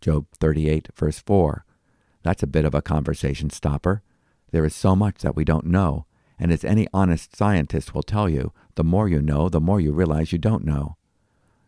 Job 0.00 0.24
38, 0.40 0.88
verse 0.96 1.18
4. 1.18 1.66
That's 2.22 2.42
a 2.42 2.46
bit 2.46 2.64
of 2.64 2.74
a 2.74 2.80
conversation 2.80 3.50
stopper. 3.50 4.02
There 4.52 4.64
is 4.64 4.74
so 4.74 4.94
much 4.94 5.18
that 5.18 5.34
we 5.34 5.44
don't 5.44 5.66
know, 5.66 6.06
and 6.38 6.52
as 6.52 6.64
any 6.64 6.86
honest 6.94 7.34
scientist 7.34 7.94
will 7.94 8.02
tell 8.02 8.28
you, 8.28 8.52
the 8.76 8.84
more 8.84 9.08
you 9.08 9.20
know, 9.20 9.48
the 9.48 9.60
more 9.60 9.80
you 9.80 9.92
realize 9.92 10.30
you 10.32 10.38
don't 10.38 10.64
know. 10.64 10.96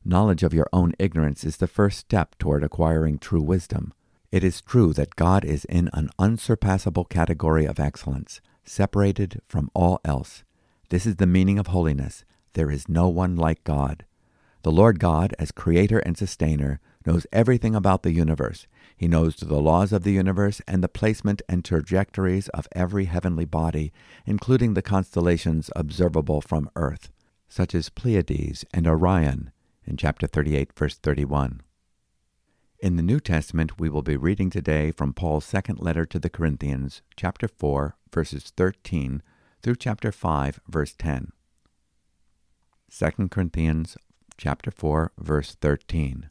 Knowledge 0.04 0.42
of 0.42 0.54
your 0.54 0.68
own 0.72 0.92
ignorance 0.98 1.44
is 1.44 1.56
the 1.56 1.66
first 1.66 1.98
step 1.98 2.36
toward 2.38 2.62
acquiring 2.62 3.18
true 3.18 3.42
wisdom. 3.42 3.92
It 4.30 4.44
is 4.44 4.60
true 4.60 4.92
that 4.92 5.16
God 5.16 5.44
is 5.44 5.64
in 5.64 5.88
an 5.94 6.10
unsurpassable 6.18 7.06
category 7.06 7.64
of 7.64 7.80
excellence, 7.80 8.40
separated 8.64 9.40
from 9.48 9.70
all 9.74 10.00
else. 10.04 10.44
This 10.90 11.06
is 11.06 11.16
the 11.16 11.26
meaning 11.26 11.58
of 11.58 11.68
holiness. 11.68 12.24
There 12.52 12.70
is 12.70 12.88
no 12.88 13.08
one 13.08 13.34
like 13.34 13.64
God. 13.64 14.04
The 14.62 14.72
Lord 14.72 14.98
God, 14.98 15.34
as 15.38 15.52
creator 15.52 16.00
and 16.00 16.18
sustainer, 16.18 16.80
knows 17.06 17.26
everything 17.32 17.74
about 17.74 18.02
the 18.02 18.12
universe. 18.12 18.66
He 18.96 19.08
knows 19.08 19.36
the 19.36 19.60
laws 19.60 19.92
of 19.92 20.02
the 20.04 20.12
universe 20.12 20.60
and 20.66 20.82
the 20.82 20.88
placement 20.88 21.42
and 21.48 21.64
trajectories 21.64 22.48
of 22.48 22.68
every 22.72 23.06
heavenly 23.06 23.44
body, 23.44 23.92
including 24.24 24.74
the 24.74 24.82
constellations 24.82 25.70
observable 25.74 26.40
from 26.40 26.70
earth, 26.76 27.10
such 27.48 27.74
as 27.74 27.88
Pleiades 27.88 28.64
and 28.72 28.86
Orion, 28.86 29.50
in 29.84 29.96
chapter 29.96 30.26
38, 30.26 30.72
verse 30.72 30.96
31. 30.96 31.60
In 32.78 32.96
the 32.96 33.02
New 33.02 33.20
Testament, 33.20 33.78
we 33.78 33.88
will 33.88 34.02
be 34.02 34.16
reading 34.16 34.50
today 34.50 34.90
from 34.90 35.14
Paul's 35.14 35.44
second 35.44 35.80
letter 35.80 36.04
to 36.04 36.18
the 36.18 36.30
Corinthians, 36.30 37.02
chapter 37.16 37.48
4, 37.48 37.96
verses 38.12 38.52
13 38.56 39.22
through 39.62 39.76
chapter 39.76 40.12
5, 40.12 40.60
verse 40.68 40.94
10. 40.98 41.32
2 42.90 43.28
Corinthians 43.28 43.96
chapter 44.36 44.70
4, 44.70 45.12
verse 45.18 45.54
13. 45.60 46.30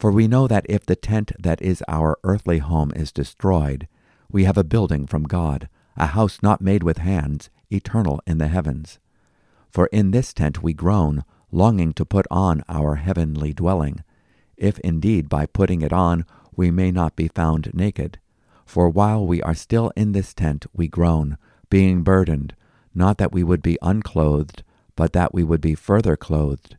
For 0.00 0.10
we 0.10 0.28
know 0.28 0.48
that 0.48 0.64
if 0.66 0.86
the 0.86 0.96
tent 0.96 1.32
that 1.38 1.60
is 1.60 1.84
our 1.86 2.18
earthly 2.24 2.56
home 2.56 2.90
is 2.96 3.12
destroyed, 3.12 3.86
we 4.32 4.44
have 4.44 4.56
a 4.56 4.64
building 4.64 5.06
from 5.06 5.24
God, 5.24 5.68
a 5.94 6.06
house 6.06 6.38
not 6.42 6.62
made 6.62 6.82
with 6.82 6.96
hands, 6.96 7.50
eternal 7.70 8.22
in 8.26 8.38
the 8.38 8.48
heavens. 8.48 8.98
For 9.68 9.88
in 9.88 10.10
this 10.10 10.32
tent 10.32 10.62
we 10.62 10.72
groan, 10.72 11.22
longing 11.52 11.92
to 11.92 12.06
put 12.06 12.26
on 12.30 12.64
our 12.66 12.94
heavenly 12.94 13.52
dwelling, 13.52 14.02
if 14.56 14.78
indeed 14.78 15.28
by 15.28 15.44
putting 15.44 15.82
it 15.82 15.92
on 15.92 16.24
we 16.56 16.70
may 16.70 16.90
not 16.90 17.14
be 17.14 17.28
found 17.28 17.70
naked. 17.74 18.18
For 18.64 18.88
while 18.88 19.26
we 19.26 19.42
are 19.42 19.54
still 19.54 19.92
in 19.96 20.12
this 20.12 20.32
tent 20.32 20.64
we 20.72 20.88
groan, 20.88 21.36
being 21.68 22.02
burdened, 22.02 22.54
not 22.94 23.18
that 23.18 23.32
we 23.32 23.44
would 23.44 23.60
be 23.60 23.76
unclothed, 23.82 24.62
but 24.96 25.12
that 25.12 25.34
we 25.34 25.44
would 25.44 25.60
be 25.60 25.74
further 25.74 26.16
clothed, 26.16 26.78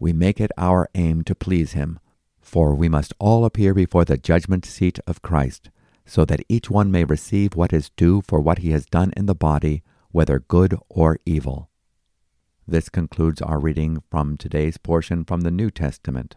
we 0.00 0.12
make 0.12 0.40
it 0.40 0.50
our 0.58 0.88
aim 0.94 1.22
to 1.22 1.34
please 1.34 1.72
him. 1.72 2.00
For 2.40 2.74
we 2.74 2.88
must 2.88 3.14
all 3.20 3.44
appear 3.44 3.74
before 3.74 4.04
the 4.04 4.16
judgment 4.16 4.64
seat 4.64 4.98
of 5.06 5.22
Christ, 5.22 5.70
so 6.04 6.24
that 6.24 6.44
each 6.48 6.68
one 6.68 6.90
may 6.90 7.04
receive 7.04 7.54
what 7.54 7.72
is 7.72 7.90
due 7.90 8.22
for 8.22 8.40
what 8.40 8.58
he 8.58 8.70
has 8.70 8.86
done 8.86 9.12
in 9.16 9.26
the 9.26 9.34
body, 9.34 9.84
whether 10.10 10.40
good 10.40 10.76
or 10.88 11.18
evil. 11.24 11.68
This 12.66 12.88
concludes 12.88 13.42
our 13.42 13.60
reading 13.60 14.02
from 14.10 14.36
today's 14.36 14.78
portion 14.78 15.24
from 15.24 15.42
the 15.42 15.50
New 15.50 15.70
Testament. 15.70 16.36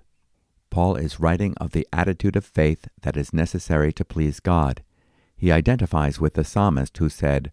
Paul 0.69 0.95
is 0.95 1.19
writing 1.19 1.53
of 1.57 1.71
the 1.71 1.87
attitude 1.93 2.35
of 2.35 2.45
faith 2.45 2.87
that 3.01 3.15
is 3.15 3.33
necessary 3.33 3.93
to 3.93 4.03
please 4.03 4.39
God. 4.39 4.83
He 5.35 5.51
identifies 5.51 6.19
with 6.19 6.33
the 6.33 6.43
psalmist 6.43 6.97
who 6.97 7.09
said, 7.09 7.51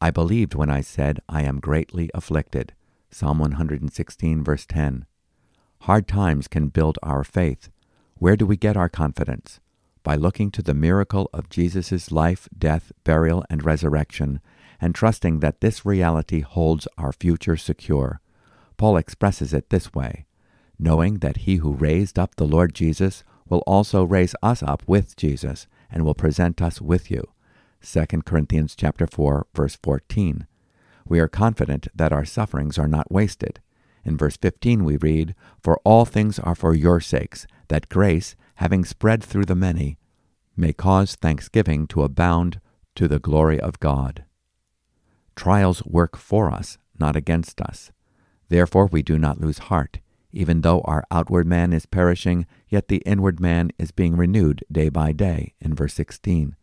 I 0.00 0.10
believed 0.10 0.54
when 0.54 0.70
I 0.70 0.80
said, 0.80 1.20
I 1.28 1.42
am 1.42 1.60
greatly 1.60 2.10
afflicted. 2.14 2.72
Psalm 3.10 3.38
116, 3.40 4.42
verse 4.42 4.64
10. 4.66 5.06
Hard 5.84 6.06
times 6.06 6.46
can 6.46 6.68
build 6.68 6.98
our 7.02 7.24
faith. 7.24 7.70
Where 8.16 8.36
do 8.36 8.44
we 8.44 8.58
get 8.58 8.76
our 8.76 8.90
confidence? 8.90 9.60
By 10.02 10.14
looking 10.14 10.50
to 10.50 10.62
the 10.62 10.74
miracle 10.74 11.30
of 11.32 11.48
Jesus' 11.48 12.12
life, 12.12 12.48
death, 12.56 12.92
burial, 13.02 13.44
and 13.48 13.64
resurrection, 13.64 14.40
and 14.78 14.94
trusting 14.94 15.40
that 15.40 15.60
this 15.62 15.86
reality 15.86 16.40
holds 16.40 16.86
our 16.98 17.12
future 17.12 17.56
secure. 17.56 18.20
Paul 18.76 18.98
expresses 18.98 19.54
it 19.54 19.70
this 19.70 19.94
way 19.94 20.26
knowing 20.78 21.18
that 21.18 21.38
he 21.38 21.56
who 21.56 21.74
raised 21.74 22.18
up 22.18 22.36
the 22.36 22.46
Lord 22.46 22.74
Jesus 22.74 23.22
will 23.46 23.62
also 23.66 24.02
raise 24.02 24.34
us 24.42 24.62
up 24.62 24.82
with 24.86 25.14
Jesus 25.14 25.66
and 25.90 26.04
will 26.04 26.14
present 26.14 26.62
us 26.62 26.80
with 26.80 27.10
you. 27.10 27.22
2 27.82 28.06
Corinthians 28.24 28.74
chapter 28.74 29.06
4 29.06 29.46
verse 29.54 29.76
14. 29.82 30.46
We 31.06 31.20
are 31.20 31.28
confident 31.28 31.88
that 31.94 32.12
our 32.12 32.24
sufferings 32.24 32.78
are 32.78 32.88
not 32.88 33.12
wasted. 33.12 33.60
In 34.04 34.16
verse 34.16 34.36
15 34.36 34.84
we 34.84 34.96
read, 34.96 35.34
For 35.62 35.78
all 35.84 36.04
things 36.04 36.38
are 36.38 36.54
for 36.54 36.74
your 36.74 37.00
sakes, 37.00 37.46
that 37.68 37.88
grace, 37.88 38.36
having 38.56 38.84
spread 38.84 39.22
through 39.22 39.46
the 39.46 39.54
many, 39.54 39.98
may 40.56 40.72
cause 40.72 41.16
thanksgiving 41.16 41.86
to 41.88 42.02
abound 42.02 42.60
to 42.94 43.08
the 43.08 43.18
glory 43.18 43.58
of 43.60 43.80
God. 43.80 44.24
Trials 45.36 45.84
work 45.84 46.16
for 46.16 46.50
us, 46.50 46.78
not 46.98 47.16
against 47.16 47.60
us. 47.60 47.92
Therefore 48.48 48.86
we 48.86 49.02
do 49.02 49.18
not 49.18 49.40
lose 49.40 49.58
heart. 49.58 50.00
Even 50.32 50.60
though 50.60 50.80
our 50.82 51.04
outward 51.10 51.46
man 51.46 51.72
is 51.72 51.86
perishing, 51.86 52.46
yet 52.68 52.88
the 52.88 53.02
inward 53.06 53.40
man 53.40 53.70
is 53.78 53.90
being 53.90 54.16
renewed 54.16 54.64
day 54.70 54.88
by 54.88 55.12
day, 55.12 55.54
in 55.60 55.74
verse 55.74 55.94
16. 55.94 56.54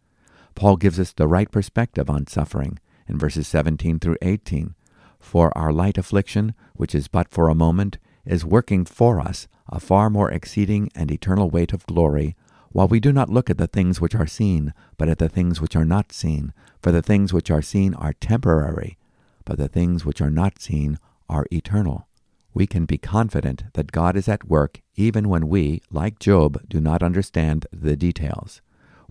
Paul 0.55 0.77
gives 0.77 0.99
us 0.99 1.11
the 1.11 1.27
right 1.27 1.51
perspective 1.51 2.09
on 2.09 2.27
suffering 2.27 2.79
in 3.07 3.17
verses 3.17 3.47
17 3.47 3.99
through 3.99 4.17
18. 4.21 4.75
For 5.19 5.55
our 5.57 5.73
light 5.73 5.97
affliction, 5.97 6.53
which 6.73 6.95
is 6.95 7.07
but 7.07 7.29
for 7.29 7.49
a 7.49 7.55
moment, 7.55 7.97
is 8.25 8.45
working 8.45 8.85
for 8.85 9.19
us 9.19 9.47
a 9.69 9.79
far 9.79 10.09
more 10.09 10.31
exceeding 10.31 10.89
and 10.95 11.11
eternal 11.11 11.49
weight 11.49 11.73
of 11.73 11.85
glory, 11.85 12.35
while 12.71 12.87
we 12.87 12.99
do 12.99 13.11
not 13.11 13.29
look 13.29 13.49
at 13.49 13.57
the 13.57 13.67
things 13.67 13.99
which 13.99 14.15
are 14.15 14.27
seen, 14.27 14.73
but 14.97 15.09
at 15.09 15.17
the 15.17 15.29
things 15.29 15.59
which 15.59 15.75
are 15.75 15.85
not 15.85 16.11
seen. 16.11 16.53
For 16.81 16.91
the 16.91 17.01
things 17.01 17.33
which 17.33 17.49
are 17.49 17.61
seen 17.61 17.93
are 17.95 18.13
temporary, 18.13 18.97
but 19.45 19.57
the 19.57 19.67
things 19.67 20.05
which 20.05 20.21
are 20.21 20.29
not 20.29 20.61
seen 20.61 20.99
are 21.29 21.47
eternal. 21.51 22.07
We 22.53 22.67
can 22.67 22.85
be 22.85 22.97
confident 22.97 23.65
that 23.73 23.91
God 23.91 24.15
is 24.15 24.27
at 24.27 24.47
work 24.47 24.81
even 24.95 25.29
when 25.29 25.47
we, 25.47 25.81
like 25.91 26.19
Job, 26.19 26.61
do 26.67 26.81
not 26.81 27.03
understand 27.03 27.67
the 27.71 27.95
details. 27.95 28.61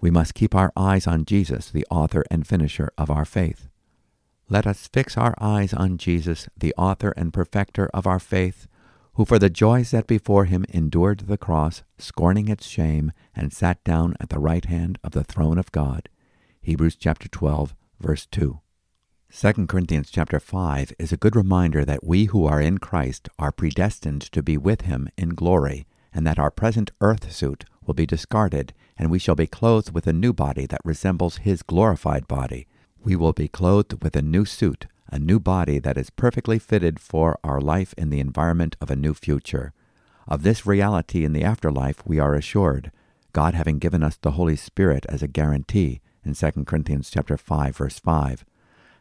We 0.01 0.11
must 0.11 0.35
keep 0.35 0.55
our 0.55 0.73
eyes 0.77 1.07
on 1.07 1.25
Jesus, 1.25 1.71
the 1.71 1.87
author 1.91 2.25
and 2.31 2.47
finisher 2.47 2.91
of 2.99 3.11
our 3.11 3.25
faith. 3.25 3.69
Let 4.49 4.65
us 4.65 4.89
fix 4.93 5.17
our 5.17 5.35
eyes 5.41 5.75
on 5.75 5.99
Jesus, 5.99 6.49
the 6.57 6.73
author 6.79 7.13
and 7.17 7.33
perfecter 7.33 7.91
of 7.93 8.07
our 8.07 8.21
faith, 8.21 8.69
who 9.15 9.25
for 9.25 9.41
the 9.41 9.51
joy 9.51 9.83
set 9.83 10.07
before 10.07 10.45
him 10.45 10.65
endured 10.69 11.21
the 11.27 11.37
cross, 11.37 11.83
scorning 11.99 12.47
its 12.47 12.65
shame, 12.65 13.11
and 13.35 13.53
sat 13.53 13.83
down 13.83 14.15
at 14.21 14.29
the 14.29 14.39
right 14.39 14.65
hand 14.67 15.01
of 15.03 15.11
the 15.13 15.25
throne 15.25 15.59
of 15.59 15.73
God. 15.73 16.09
Hebrews 16.63 16.95
chapter 16.95 17.27
12, 17.27 17.75
verse 17.99 18.27
2. 18.27 18.61
2 19.37 19.67
Corinthians 19.67 20.13
chapter 20.13 20.39
5 20.39 20.93
is 20.97 21.11
a 21.11 21.17
good 21.17 21.35
reminder 21.35 21.85
that 21.85 22.05
we 22.05 22.27
who 22.27 22.47
are 22.47 22.61
in 22.61 22.79
Christ 22.79 23.29
are 23.41 23.51
predestined 23.51 24.23
to 24.31 24.45
be 24.45 24.57
with 24.57 24.83
him 24.83 25.09
in 25.19 25.31
glory, 25.31 25.89
and 26.15 26.25
that 26.25 26.39
our 26.39 26.53
present 26.53 26.93
earth 27.01 27.33
suit 27.33 27.65
will 27.85 27.95
be 27.95 28.07
discarded, 28.07 28.73
and 28.97 29.11
we 29.11 29.19
shall 29.19 29.35
be 29.35 29.49
clothed 29.49 29.93
with 29.93 30.07
a 30.07 30.13
new 30.13 30.33
body 30.33 30.67
that 30.67 30.81
resembles 30.85 31.39
his 31.39 31.65
glorified 31.65 32.29
body. 32.29 32.69
We 33.07 33.15
will 33.15 33.33
be 33.33 33.47
clothed 33.47 34.03
with 34.03 34.17
a 34.17 34.21
new 34.21 34.45
suit, 34.45 34.87
a 35.13 35.21
new 35.21 35.39
body 35.39 35.79
that 35.79 35.97
is 35.97 36.11
perfectly 36.11 36.59
fitted 36.59 36.99
for 36.99 37.39
our 37.45 37.61
life 37.61 37.95
in 37.97 38.11
the 38.11 38.19
environment 38.19 38.77
of 38.81 38.91
a 38.91 38.97
new 38.97 39.15
future. 39.15 39.73
Of 40.27 40.43
this 40.43 40.67
reality 40.67 41.25
in 41.25 41.33
the 41.33 41.45
afterlife 41.45 42.05
we 42.05 42.19
are 42.19 42.35
assured, 42.35 42.91
God 43.33 43.55
having 43.55 43.79
given 43.79 44.03
us 44.03 44.17
the 44.17 44.33
Holy 44.33 44.57
Spirit 44.57 45.07
as 45.09 45.23
a 45.23 45.29
guarantee 45.29 46.01
in 46.25 46.35
2 46.35 46.65
Corinthians 46.65 47.09
chapter 47.09 47.37
5 47.37 47.77
verse 47.77 48.01
5. 48.01 48.45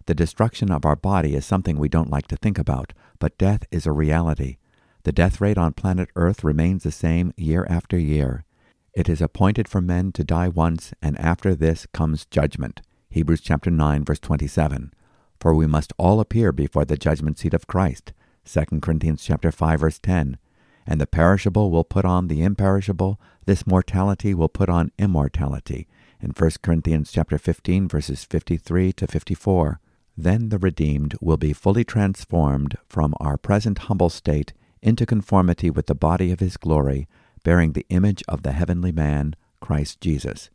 The 0.05 0.13
destruction 0.13 0.71
of 0.71 0.85
our 0.85 0.95
body 0.95 1.33
is 1.33 1.43
something 1.43 1.79
we 1.79 1.89
don't 1.89 2.11
like 2.11 2.27
to 2.27 2.37
think 2.37 2.59
about, 2.59 2.93
but 3.17 3.39
death 3.39 3.63
is 3.71 3.87
a 3.87 3.91
reality. 3.91 4.57
The 5.01 5.13
death 5.13 5.41
rate 5.41 5.57
on 5.57 5.73
planet 5.73 6.09
Earth 6.15 6.43
remains 6.43 6.83
the 6.83 6.91
same 6.91 7.33
year 7.37 7.65
after 7.67 7.97
year. 7.97 8.45
It 8.93 9.09
is 9.09 9.19
appointed 9.19 9.67
for 9.67 9.81
men 9.81 10.11
to 10.11 10.23
die 10.23 10.49
once, 10.49 10.93
and 11.01 11.17
after 11.17 11.55
this 11.55 11.87
comes 11.91 12.27
judgment. 12.27 12.81
Hebrews 13.15 13.39
chapter 13.39 13.71
9 13.71 14.03
verse 14.03 14.19
27. 14.19 14.91
For 15.39 15.55
we 15.55 15.67
must 15.67 15.93
all 15.97 16.19
appear 16.19 16.51
before 16.51 16.83
the 16.83 16.97
judgment 16.97 17.39
seat 17.39 17.53
of 17.53 17.65
Christ. 17.65 18.11
2 18.43 18.81
Corinthians 18.81 19.23
chapter 19.23 19.53
5 19.53 19.79
verse 19.79 19.99
10. 19.99 20.37
And 20.85 20.99
the 20.99 21.07
perishable 21.07 21.71
will 21.71 21.85
put 21.85 22.03
on 22.03 22.27
the 22.27 22.43
imperishable, 22.43 23.17
this 23.45 23.65
mortality 23.65 24.33
will 24.33 24.49
put 24.49 24.67
on 24.67 24.91
immortality. 24.99 25.87
In 26.19 26.31
1 26.31 26.51
Corinthians 26.61 27.09
chapter 27.09 27.37
15 27.37 27.87
verses 27.87 28.25
53 28.25 28.91
to 28.91 29.07
54. 29.07 29.79
Then 30.17 30.49
the 30.49 30.59
redeemed 30.59 31.15
will 31.21 31.37
be 31.37 31.53
fully 31.53 31.85
transformed 31.85 32.77
from 32.89 33.15
our 33.21 33.37
present 33.37 33.77
humble 33.77 34.09
state 34.09 34.51
into 34.81 35.05
conformity 35.05 35.69
with 35.69 35.85
the 35.85 35.95
body 35.95 36.33
of 36.33 36.41
his 36.41 36.57
glory, 36.57 37.07
bearing 37.45 37.71
the 37.71 37.85
image 37.87 38.25
of 38.27 38.43
the 38.43 38.51
heavenly 38.51 38.91
man, 38.91 39.37
Christ 39.61 40.01
Jesus. 40.01 40.49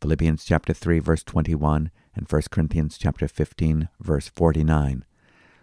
Philippians 0.00 0.44
chapter 0.44 0.72
3 0.72 1.00
verse 1.00 1.24
21 1.24 1.90
and 2.14 2.30
1 2.30 2.42
Corinthians 2.50 2.98
chapter 2.98 3.28
15 3.28 3.88
verse 4.00 4.28
49. 4.28 5.04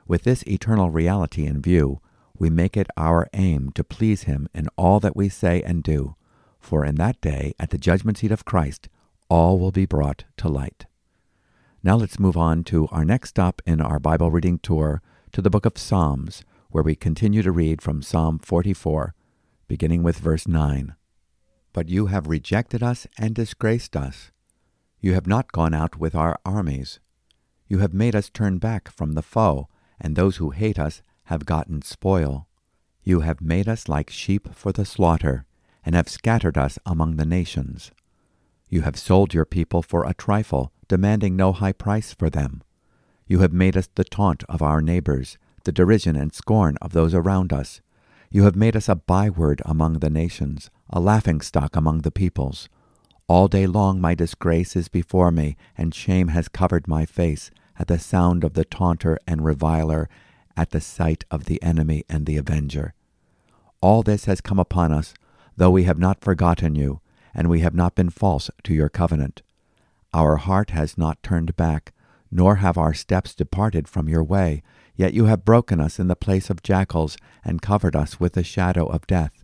With 0.07 0.23
this 0.23 0.43
eternal 0.43 0.89
reality 0.89 1.45
in 1.45 1.61
view, 1.61 2.01
we 2.37 2.49
make 2.49 2.75
it 2.75 2.87
our 2.97 3.27
aim 3.33 3.71
to 3.75 3.83
please 3.83 4.23
him 4.23 4.49
in 4.53 4.67
all 4.75 4.99
that 4.99 5.15
we 5.15 5.29
say 5.29 5.61
and 5.61 5.83
do, 5.83 6.15
for 6.59 6.83
in 6.83 6.95
that 6.95 7.21
day 7.21 7.53
at 7.59 7.69
the 7.69 7.77
judgment 7.77 8.17
seat 8.17 8.31
of 8.31 8.45
Christ 8.45 8.89
all 9.29 9.59
will 9.59 9.71
be 9.71 9.85
brought 9.85 10.25
to 10.37 10.49
light. 10.49 10.85
Now 11.83 11.95
let's 11.95 12.19
move 12.19 12.35
on 12.35 12.63
to 12.65 12.87
our 12.91 13.05
next 13.05 13.29
stop 13.29 13.61
in 13.65 13.79
our 13.79 13.99
Bible 13.99 14.29
reading 14.29 14.59
tour 14.59 15.01
to 15.31 15.41
the 15.41 15.49
book 15.49 15.65
of 15.65 15.77
Psalms, 15.77 16.43
where 16.69 16.83
we 16.83 16.95
continue 16.95 17.41
to 17.41 17.51
read 17.51 17.81
from 17.81 18.01
Psalm 18.01 18.39
44, 18.39 19.13
beginning 19.67 20.03
with 20.03 20.17
verse 20.17 20.47
9. 20.47 20.95
But 21.73 21.89
you 21.89 22.07
have 22.07 22.27
rejected 22.27 22.83
us 22.83 23.07
and 23.17 23.33
disgraced 23.33 23.95
us. 23.95 24.31
You 25.01 25.13
have 25.15 25.25
not 25.25 25.51
gone 25.51 25.73
out 25.73 25.97
with 25.97 26.13
our 26.13 26.39
armies. 26.45 26.99
You 27.67 27.79
have 27.79 27.93
made 27.93 28.15
us 28.15 28.29
turn 28.29 28.59
back 28.59 28.91
from 28.91 29.13
the 29.13 29.23
foe, 29.23 29.67
and 29.99 30.15
those 30.15 30.37
who 30.37 30.51
hate 30.51 30.77
us 30.77 31.01
have 31.23 31.47
gotten 31.47 31.81
spoil. 31.81 32.47
You 33.03 33.21
have 33.21 33.41
made 33.41 33.67
us 33.67 33.89
like 33.89 34.11
sheep 34.11 34.53
for 34.53 34.71
the 34.71 34.85
slaughter, 34.85 35.45
and 35.83 35.95
have 35.95 36.07
scattered 36.07 36.55
us 36.55 36.77
among 36.85 37.15
the 37.15 37.25
nations. 37.25 37.91
You 38.69 38.81
have 38.81 38.97
sold 38.97 39.33
your 39.33 39.45
people 39.45 39.81
for 39.81 40.05
a 40.05 40.13
trifle, 40.13 40.71
demanding 40.87 41.35
no 41.35 41.51
high 41.51 41.73
price 41.73 42.13
for 42.13 42.29
them. 42.29 42.61
You 43.25 43.39
have 43.39 43.53
made 43.53 43.75
us 43.75 43.89
the 43.95 44.03
taunt 44.03 44.43
of 44.47 44.61
our 44.61 44.83
neighbors, 44.83 45.39
the 45.63 45.71
derision 45.71 46.15
and 46.15 46.31
scorn 46.31 46.77
of 46.79 46.93
those 46.93 47.15
around 47.15 47.51
us. 47.51 47.81
You 48.29 48.43
have 48.43 48.55
made 48.55 48.75
us 48.75 48.87
a 48.87 48.95
byword 48.95 49.63
among 49.65 49.93
the 49.99 50.09
nations, 50.11 50.69
a 50.91 50.99
laughingstock 50.99 51.75
among 51.75 52.01
the 52.01 52.11
peoples. 52.11 52.69
All 53.31 53.47
day 53.47 53.65
long 53.65 54.01
my 54.01 54.13
disgrace 54.13 54.75
is 54.75 54.89
before 54.89 55.31
me, 55.31 55.55
and 55.77 55.95
shame 55.95 56.27
has 56.27 56.49
covered 56.49 56.85
my 56.85 57.05
face 57.05 57.49
at 57.79 57.87
the 57.87 57.97
sound 57.97 58.43
of 58.43 58.55
the 58.55 58.65
taunter 58.65 59.17
and 59.25 59.45
reviler, 59.45 60.09
at 60.57 60.71
the 60.71 60.81
sight 60.81 61.23
of 61.31 61.45
the 61.45 61.63
enemy 61.63 62.03
and 62.09 62.25
the 62.25 62.35
avenger. 62.35 62.93
All 63.79 64.03
this 64.03 64.25
has 64.25 64.41
come 64.41 64.59
upon 64.59 64.91
us, 64.91 65.13
though 65.55 65.71
we 65.71 65.85
have 65.85 65.97
not 65.97 66.19
forgotten 66.19 66.75
you, 66.75 66.99
and 67.33 67.49
we 67.49 67.61
have 67.61 67.73
not 67.73 67.95
been 67.95 68.09
false 68.09 68.49
to 68.63 68.73
your 68.73 68.89
covenant. 68.89 69.43
Our 70.13 70.35
heart 70.35 70.71
has 70.71 70.97
not 70.97 71.23
turned 71.23 71.55
back, 71.55 71.93
nor 72.29 72.57
have 72.57 72.77
our 72.77 72.93
steps 72.93 73.33
departed 73.33 73.87
from 73.87 74.09
your 74.09 74.25
way, 74.25 74.61
yet 74.97 75.13
you 75.13 75.27
have 75.27 75.45
broken 75.45 75.79
us 75.79 75.99
in 75.99 76.09
the 76.09 76.17
place 76.17 76.49
of 76.49 76.63
jackals, 76.63 77.15
and 77.45 77.61
covered 77.61 77.95
us 77.95 78.19
with 78.19 78.33
the 78.33 78.43
shadow 78.43 78.87
of 78.87 79.07
death. 79.07 79.40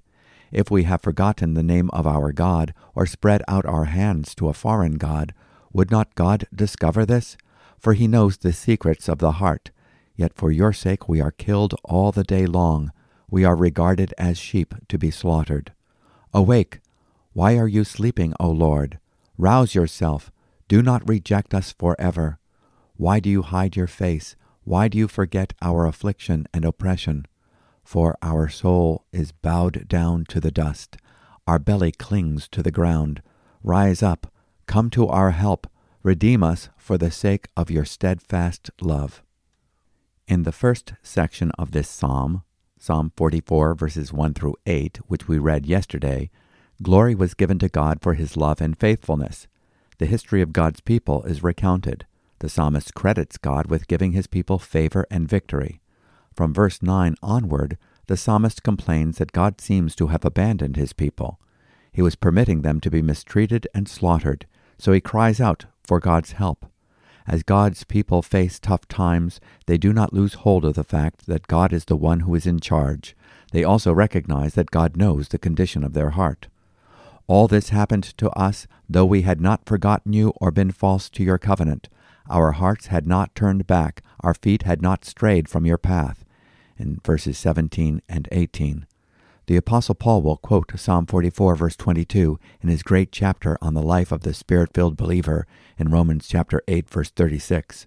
If 0.51 0.71
we 0.71 0.83
have 0.83 1.01
forgotten 1.01 1.53
the 1.53 1.63
name 1.63 1.89
of 1.91 2.07
our 2.07 2.31
God, 2.31 2.73
or 2.95 3.05
spread 3.05 3.43
out 3.47 3.65
our 3.65 3.85
hands 3.85 4.33
to 4.35 4.47
a 4.47 4.53
foreign 4.53 4.97
God, 4.97 5.33
would 5.73 5.91
not 5.91 6.15
God 6.15 6.47
discover 6.53 7.05
this? 7.05 7.37
For 7.79 7.93
he 7.93 8.07
knows 8.07 8.37
the 8.37 8.53
secrets 8.53 9.07
of 9.07 9.19
the 9.19 9.33
heart. 9.33 9.71
Yet 10.15 10.33
for 10.33 10.51
your 10.51 10.73
sake 10.73 11.07
we 11.07 11.21
are 11.21 11.31
killed 11.31 11.75
all 11.83 12.11
the 12.11 12.23
day 12.23 12.45
long. 12.45 12.91
We 13.29 13.45
are 13.45 13.55
regarded 13.55 14.13
as 14.17 14.37
sheep 14.37 14.73
to 14.87 14.97
be 14.97 15.11
slaughtered. 15.11 15.73
Awake! 16.33 16.79
Why 17.33 17.57
are 17.57 17.67
you 17.67 17.83
sleeping, 17.83 18.33
O 18.39 18.49
Lord? 18.49 18.99
Rouse 19.37 19.75
yourself 19.75 20.31
do 20.67 20.81
not 20.81 21.07
reject 21.07 21.53
us 21.53 21.71
forever. 21.71 22.39
Why 22.97 23.19
do 23.19 23.29
you 23.29 23.41
hide 23.41 23.75
your 23.75 23.87
face? 23.87 24.35
Why 24.63 24.87
do 24.89 24.97
you 24.97 25.07
forget 25.07 25.53
our 25.61 25.85
affliction 25.85 26.45
and 26.53 26.65
oppression? 26.65 27.25
For 27.87 28.17
our 28.21 28.49
soul 28.49 29.05
is 29.13 29.31
bowed 29.31 29.87
down 29.87 30.25
to 30.25 30.41
the 30.41 30.51
dust, 30.51 30.97
our 31.47 31.57
belly 31.57 31.93
clings 31.93 32.49
to 32.49 32.61
the 32.61 32.69
ground. 32.69 33.21
Rise 33.63 34.03
up, 34.03 34.27
come 34.65 34.89
to 34.89 35.07
our 35.07 35.31
help, 35.31 35.67
redeem 36.03 36.43
us 36.43 36.67
for 36.75 36.97
the 36.97 37.09
sake 37.09 37.47
of 37.55 37.71
your 37.71 37.85
steadfast 37.85 38.71
love. 38.81 39.23
In 40.27 40.43
the 40.43 40.51
first 40.51 40.95
section 41.01 41.51
of 41.51 41.71
this 41.71 41.87
psalm, 41.87 42.43
Psalm 42.77 43.13
44, 43.15 43.73
verses 43.73 44.11
1 44.11 44.33
through 44.33 44.55
8, 44.65 44.99
which 45.07 45.29
we 45.29 45.37
read 45.37 45.65
yesterday, 45.65 46.29
glory 46.83 47.15
was 47.15 47.35
given 47.35 47.57
to 47.59 47.69
God 47.69 48.01
for 48.01 48.15
his 48.15 48.35
love 48.35 48.59
and 48.59 48.77
faithfulness. 48.77 49.47
The 49.97 50.07
history 50.07 50.41
of 50.41 50.51
God's 50.51 50.81
people 50.81 51.23
is 51.23 51.41
recounted. 51.41 52.05
The 52.39 52.49
psalmist 52.49 52.93
credits 52.93 53.37
God 53.37 53.67
with 53.67 53.87
giving 53.87 54.11
his 54.11 54.27
people 54.27 54.59
favor 54.59 55.07
and 55.09 55.29
victory. 55.29 55.79
From 56.37 56.53
verse 56.53 56.83
9 56.83 57.15
onward, 57.23 57.79
the 58.05 58.15
psalmist 58.15 58.61
complains 58.61 59.17
that 59.17 59.31
God 59.31 59.59
seems 59.59 59.95
to 59.95 60.07
have 60.07 60.23
abandoned 60.23 60.75
his 60.75 60.93
people. 60.93 61.39
He 61.91 62.03
was 62.03 62.15
permitting 62.15 62.61
them 62.61 62.79
to 62.81 62.91
be 62.91 63.01
mistreated 63.01 63.67
and 63.73 63.89
slaughtered, 63.89 64.45
so 64.77 64.91
he 64.91 65.01
cries 65.01 65.41
out 65.41 65.65
for 65.83 65.99
God's 65.99 66.33
help. 66.33 66.67
As 67.25 67.41
God's 67.41 67.83
people 67.83 68.21
face 68.21 68.59
tough 68.59 68.87
times, 68.87 69.41
they 69.65 69.79
do 69.79 69.91
not 69.91 70.13
lose 70.13 70.35
hold 70.35 70.63
of 70.63 70.75
the 70.75 70.83
fact 70.83 71.25
that 71.25 71.47
God 71.47 71.73
is 71.73 71.85
the 71.85 71.97
one 71.97 72.19
who 72.19 72.35
is 72.35 72.45
in 72.45 72.59
charge. 72.59 73.15
They 73.51 73.63
also 73.63 73.91
recognize 73.91 74.53
that 74.53 74.69
God 74.69 74.95
knows 74.95 75.29
the 75.29 75.39
condition 75.39 75.83
of 75.83 75.93
their 75.93 76.11
heart. 76.11 76.49
All 77.25 77.47
this 77.47 77.69
happened 77.69 78.15
to 78.19 78.29
us, 78.33 78.67
though 78.87 79.05
we 79.05 79.23
had 79.23 79.41
not 79.41 79.65
forgotten 79.65 80.13
you 80.13 80.33
or 80.39 80.51
been 80.51 80.69
false 80.69 81.09
to 81.09 81.23
your 81.23 81.39
covenant. 81.39 81.89
Our 82.29 82.51
hearts 82.51 82.87
had 82.87 83.07
not 83.07 83.33
turned 83.33 83.65
back, 83.65 84.03
our 84.19 84.35
feet 84.35 84.61
had 84.61 84.83
not 84.83 85.03
strayed 85.03 85.49
from 85.49 85.65
your 85.65 85.79
path. 85.79 86.23
In 86.79 86.99
verses 87.03 87.37
17 87.37 88.01
and 88.07 88.27
18. 88.31 88.85
The 89.47 89.57
Apostle 89.57 89.95
Paul 89.95 90.21
will 90.21 90.37
quote 90.37 90.77
Psalm 90.77 91.05
44, 91.05 91.55
verse 91.55 91.75
22, 91.75 92.37
in 92.61 92.69
his 92.69 92.83
great 92.83 93.11
chapter 93.11 93.57
on 93.61 93.73
the 93.73 93.81
life 93.81 94.11
of 94.11 94.21
the 94.21 94.33
Spirit 94.33 94.73
filled 94.73 94.97
believer 94.97 95.47
in 95.77 95.89
Romans 95.89 96.27
chapter 96.27 96.61
8, 96.67 96.89
verse 96.89 97.09
36. 97.09 97.85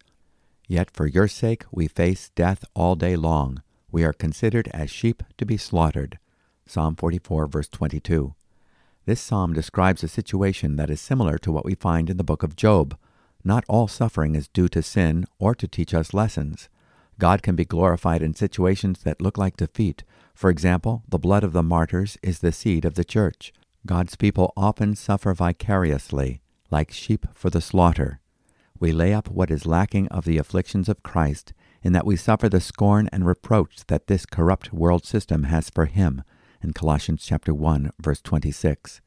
Yet 0.67 0.91
for 0.91 1.07
your 1.07 1.29
sake 1.29 1.65
we 1.71 1.87
face 1.87 2.31
death 2.35 2.65
all 2.75 2.95
day 2.95 3.15
long. 3.15 3.63
We 3.93 4.05
are 4.05 4.13
considered 4.13 4.69
as 4.73 4.91
sheep 4.91 5.23
to 5.37 5.45
be 5.45 5.57
slaughtered. 5.57 6.19
Psalm 6.67 6.97
44, 6.97 7.47
verse 7.47 7.69
22. 7.69 8.35
This 9.05 9.21
psalm 9.21 9.53
describes 9.53 10.03
a 10.03 10.09
situation 10.09 10.77
that 10.77 10.91
is 10.91 11.01
similar 11.01 11.37
to 11.39 11.53
what 11.53 11.65
we 11.65 11.75
find 11.75 12.09
in 12.09 12.17
the 12.17 12.25
book 12.25 12.43
of 12.43 12.57
Job. 12.57 12.97
Not 13.45 13.65
all 13.69 13.89
suffering 13.89 14.35
is 14.35 14.49
due 14.49 14.69
to 14.69 14.83
sin 14.83 15.27
or 15.39 15.55
to 15.55 15.69
teach 15.69 15.93
us 15.93 16.15
lessons. 16.15 16.69
God 17.21 17.43
can 17.43 17.55
be 17.55 17.67
glorified 17.67 18.23
in 18.23 18.35
situations 18.35 19.03
that 19.03 19.21
look 19.21 19.37
like 19.37 19.59
defeat. 19.59 20.05
For 20.35 20.49
example, 20.49 21.03
the 21.07 21.19
blood 21.19 21.45
of 21.45 21.53
the 21.53 21.63
martyrs 21.63 22.17
is 22.23 22.39
the 22.39 22.51
seed 22.51 22.87
of 22.87 22.95
the 22.95 23.05
church. 23.05 23.53
God's 23.85 24.17
people 24.17 24.55
often 24.57 24.97
suffer 24.97 25.35
vicariously, 25.35 26.41
like 26.71 26.91
sheep 26.91 27.27
for 27.35 27.51
the 27.51 27.61
slaughter. 27.61 28.21
We 28.79 28.91
lay 28.93 29.13
up 29.13 29.29
what 29.29 29.51
is 29.51 29.67
lacking 29.67 30.09
of 30.09 30.25
the 30.25 30.39
afflictions 30.39 30.89
of 30.89 31.03
Christ, 31.03 31.53
in 31.83 31.93
that 31.93 32.07
we 32.07 32.17
suffer 32.17 32.49
the 32.49 32.61
scorn 32.61 33.11
and 33.13 33.27
reproach 33.27 33.85
that 33.89 34.07
this 34.07 34.25
corrupt 34.25 34.73
world 34.73 35.05
system 35.05 35.45
has 35.45 35.69
for 35.69 35.85
him, 35.85 36.23
in 36.63 36.73
Colossians 36.73 37.23
chapter 37.27 37.53
1, 37.53 37.91
verse 38.01 38.23
26. 38.23 39.03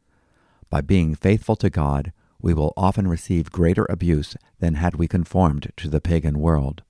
By 0.69 0.81
being 0.81 1.15
faithful 1.15 1.55
to 1.55 1.71
God, 1.71 2.13
we 2.39 2.53
will 2.53 2.73
often 2.77 3.07
receive 3.07 3.51
greater 3.51 3.87
abuse 3.89 4.35
than 4.59 4.75
had 4.75 4.97
we 4.97 5.07
conformed 5.07 5.71
to 5.77 5.89
the 5.89 6.01
pagan 6.01 6.39
world. 6.39 6.83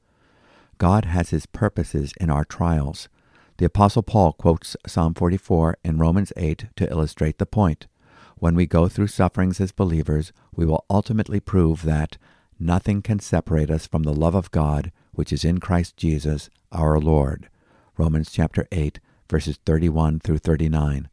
God 0.84 1.06
has 1.06 1.30
his 1.30 1.46
purposes 1.46 2.12
in 2.20 2.30
our 2.30 2.44
trials. 2.44 3.08
The 3.56 3.64
Apostle 3.64 4.04
Paul 4.04 4.34
quotes 4.34 4.76
Psalm 4.86 5.14
44 5.14 5.78
in 5.82 5.98
Romans 5.98 6.34
8 6.36 6.66
to 6.76 6.92
illustrate 6.92 7.38
the 7.38 7.46
point. 7.46 7.88
When 8.36 8.54
we 8.54 8.66
go 8.66 8.90
through 8.90 9.08
sufferings 9.08 9.62
as 9.62 9.72
believers, 9.72 10.34
we 10.54 10.66
will 10.66 10.84
ultimately 10.90 11.40
prove 11.40 11.84
that 11.84 12.18
nothing 12.60 13.02
can 13.02 13.20
separate 13.20 13.72
us 13.72 13.88
from 13.88 14.04
the 14.04 14.14
love 14.14 14.36
of 14.36 14.52
God 14.52 14.92
which 15.14 15.32
is 15.32 15.46
in 15.46 15.62
Christ 15.62 15.96
Jesus 15.96 16.50
our 16.74 17.00
Lord. 17.00 17.48
Romans 17.96 18.30
chapter 18.30 18.68
8 18.70 19.00
verses 19.30 19.58
31 19.66 20.20
through 20.20 20.40
39. 20.40 21.08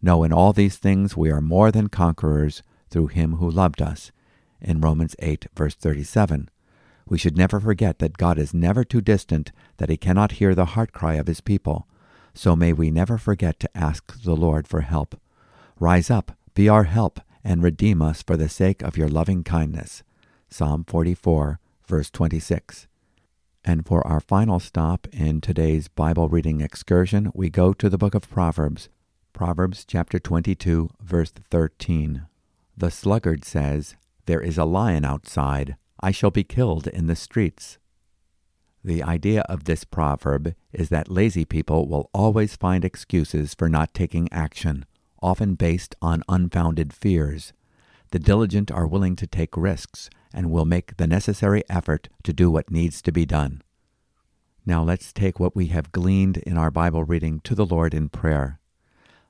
No, 0.00 0.24
in 0.24 0.32
all 0.32 0.54
these 0.54 0.78
things 0.78 1.14
we 1.14 1.30
are 1.30 1.42
more 1.42 1.70
than 1.70 1.88
conquerors 1.88 2.62
through 2.88 3.08
him 3.08 3.34
who 3.34 3.50
loved 3.50 3.82
us. 3.82 4.12
In 4.62 4.80
Romans 4.80 5.14
8 5.18 5.48
verse 5.54 5.74
37. 5.74 6.48
We 7.10 7.18
should 7.18 7.36
never 7.36 7.58
forget 7.58 7.98
that 7.98 8.16
God 8.16 8.38
is 8.38 8.54
never 8.54 8.84
too 8.84 9.00
distant 9.00 9.50
that 9.78 9.90
he 9.90 9.96
cannot 9.96 10.32
hear 10.32 10.54
the 10.54 10.64
heart 10.76 10.92
cry 10.92 11.14
of 11.14 11.26
his 11.26 11.40
people. 11.40 11.88
So 12.34 12.54
may 12.54 12.72
we 12.72 12.92
never 12.92 13.18
forget 13.18 13.58
to 13.60 13.76
ask 13.76 14.22
the 14.22 14.36
Lord 14.36 14.68
for 14.68 14.82
help. 14.82 15.20
Rise 15.80 16.08
up, 16.08 16.38
be 16.54 16.68
our 16.68 16.84
help, 16.84 17.20
and 17.42 17.64
redeem 17.64 18.00
us 18.00 18.22
for 18.22 18.36
the 18.36 18.48
sake 18.48 18.80
of 18.82 18.96
your 18.96 19.08
loving 19.08 19.42
kindness. 19.42 20.04
Psalm 20.48 20.84
44, 20.84 21.58
verse 21.84 22.10
26. 22.10 22.86
And 23.64 23.84
for 23.84 24.06
our 24.06 24.20
final 24.20 24.60
stop 24.60 25.08
in 25.12 25.40
today's 25.40 25.88
Bible 25.88 26.28
reading 26.28 26.60
excursion, 26.60 27.32
we 27.34 27.50
go 27.50 27.72
to 27.72 27.90
the 27.90 27.98
book 27.98 28.14
of 28.14 28.30
Proverbs. 28.30 28.88
Proverbs 29.32 29.84
chapter 29.84 30.20
22, 30.20 30.90
verse 31.00 31.32
13. 31.32 32.26
The 32.76 32.90
sluggard 32.92 33.44
says, 33.44 33.96
There 34.26 34.40
is 34.40 34.56
a 34.56 34.64
lion 34.64 35.04
outside. 35.04 35.74
I 36.00 36.10
shall 36.10 36.30
be 36.30 36.44
killed 36.44 36.86
in 36.86 37.06
the 37.06 37.16
streets. 37.16 37.78
The 38.82 39.02
idea 39.02 39.42
of 39.42 39.64
this 39.64 39.84
proverb 39.84 40.54
is 40.72 40.88
that 40.88 41.10
lazy 41.10 41.44
people 41.44 41.86
will 41.86 42.08
always 42.14 42.56
find 42.56 42.84
excuses 42.84 43.54
for 43.54 43.68
not 43.68 43.92
taking 43.92 44.32
action, 44.32 44.86
often 45.22 45.54
based 45.54 45.94
on 46.00 46.24
unfounded 46.28 46.94
fears. 46.94 47.52
The 48.10 48.18
diligent 48.18 48.70
are 48.70 48.86
willing 48.86 49.16
to 49.16 49.26
take 49.26 49.56
risks 49.56 50.08
and 50.32 50.50
will 50.50 50.64
make 50.64 50.96
the 50.96 51.06
necessary 51.06 51.62
effort 51.68 52.08
to 52.22 52.32
do 52.32 52.50
what 52.50 52.70
needs 52.70 53.02
to 53.02 53.12
be 53.12 53.26
done. 53.26 53.62
Now 54.64 54.82
let's 54.82 55.12
take 55.12 55.38
what 55.38 55.54
we 55.54 55.66
have 55.66 55.92
gleaned 55.92 56.38
in 56.38 56.56
our 56.56 56.70
Bible 56.70 57.04
reading 57.04 57.40
to 57.40 57.54
the 57.54 57.66
Lord 57.66 57.92
in 57.92 58.08
prayer. 58.08 58.58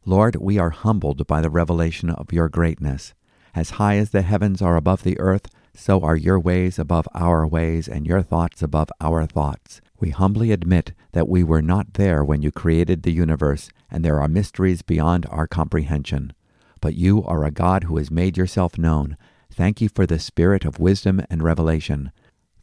Lord, 0.05 0.37
we 0.37 0.59
are 0.59 0.71
humbled 0.71 1.27
by 1.27 1.41
the 1.41 1.51
revelation 1.51 2.11
of 2.11 2.33
your 2.33 2.49
greatness. 2.49 3.15
As 3.55 3.71
high 3.71 3.97
as 3.97 4.11
the 4.11 4.23
heavens 4.23 4.63
are 4.63 4.77
above 4.77 5.03
the 5.03 5.19
earth, 5.19 5.49
so 5.75 6.01
are 6.03 6.17
your 6.17 6.39
ways 6.39 6.79
above 6.79 7.09
our 7.15 7.47
ways, 7.47 7.89
and 7.89 8.07
your 8.07 8.23
thoughts 8.23 8.63
above 8.63 8.91
our 9.01 9.27
thoughts. 9.27 9.81
We 9.99 10.11
humbly 10.11 10.53
admit 10.53 10.93
that 11.13 11.29
we 11.29 11.45
were 11.45 11.63
not 11.63 11.95
there 11.95 12.25
when 12.25 12.43
you 12.43 12.51
created 12.51 13.03
the 13.03 13.13
universe, 13.13 13.71
and 13.91 14.05
there 14.05 14.21
are 14.21 14.29
mysteries 14.29 14.83
beyond 14.83 15.27
our 15.31 15.47
comprehension. 15.47 16.33
But 16.81 16.95
you 16.95 17.23
are 17.25 17.45
a 17.45 17.51
God 17.51 17.85
who 17.85 17.99
has 17.99 18.11
made 18.11 18.37
yourself 18.37 18.79
known. 18.79 19.17
Thank 19.53 19.81
you 19.81 19.89
for 19.89 20.07
the 20.07 20.19
spirit 20.19 20.65
of 20.65 20.79
wisdom 20.79 21.23
and 21.29 21.43
revelation. 21.43 22.13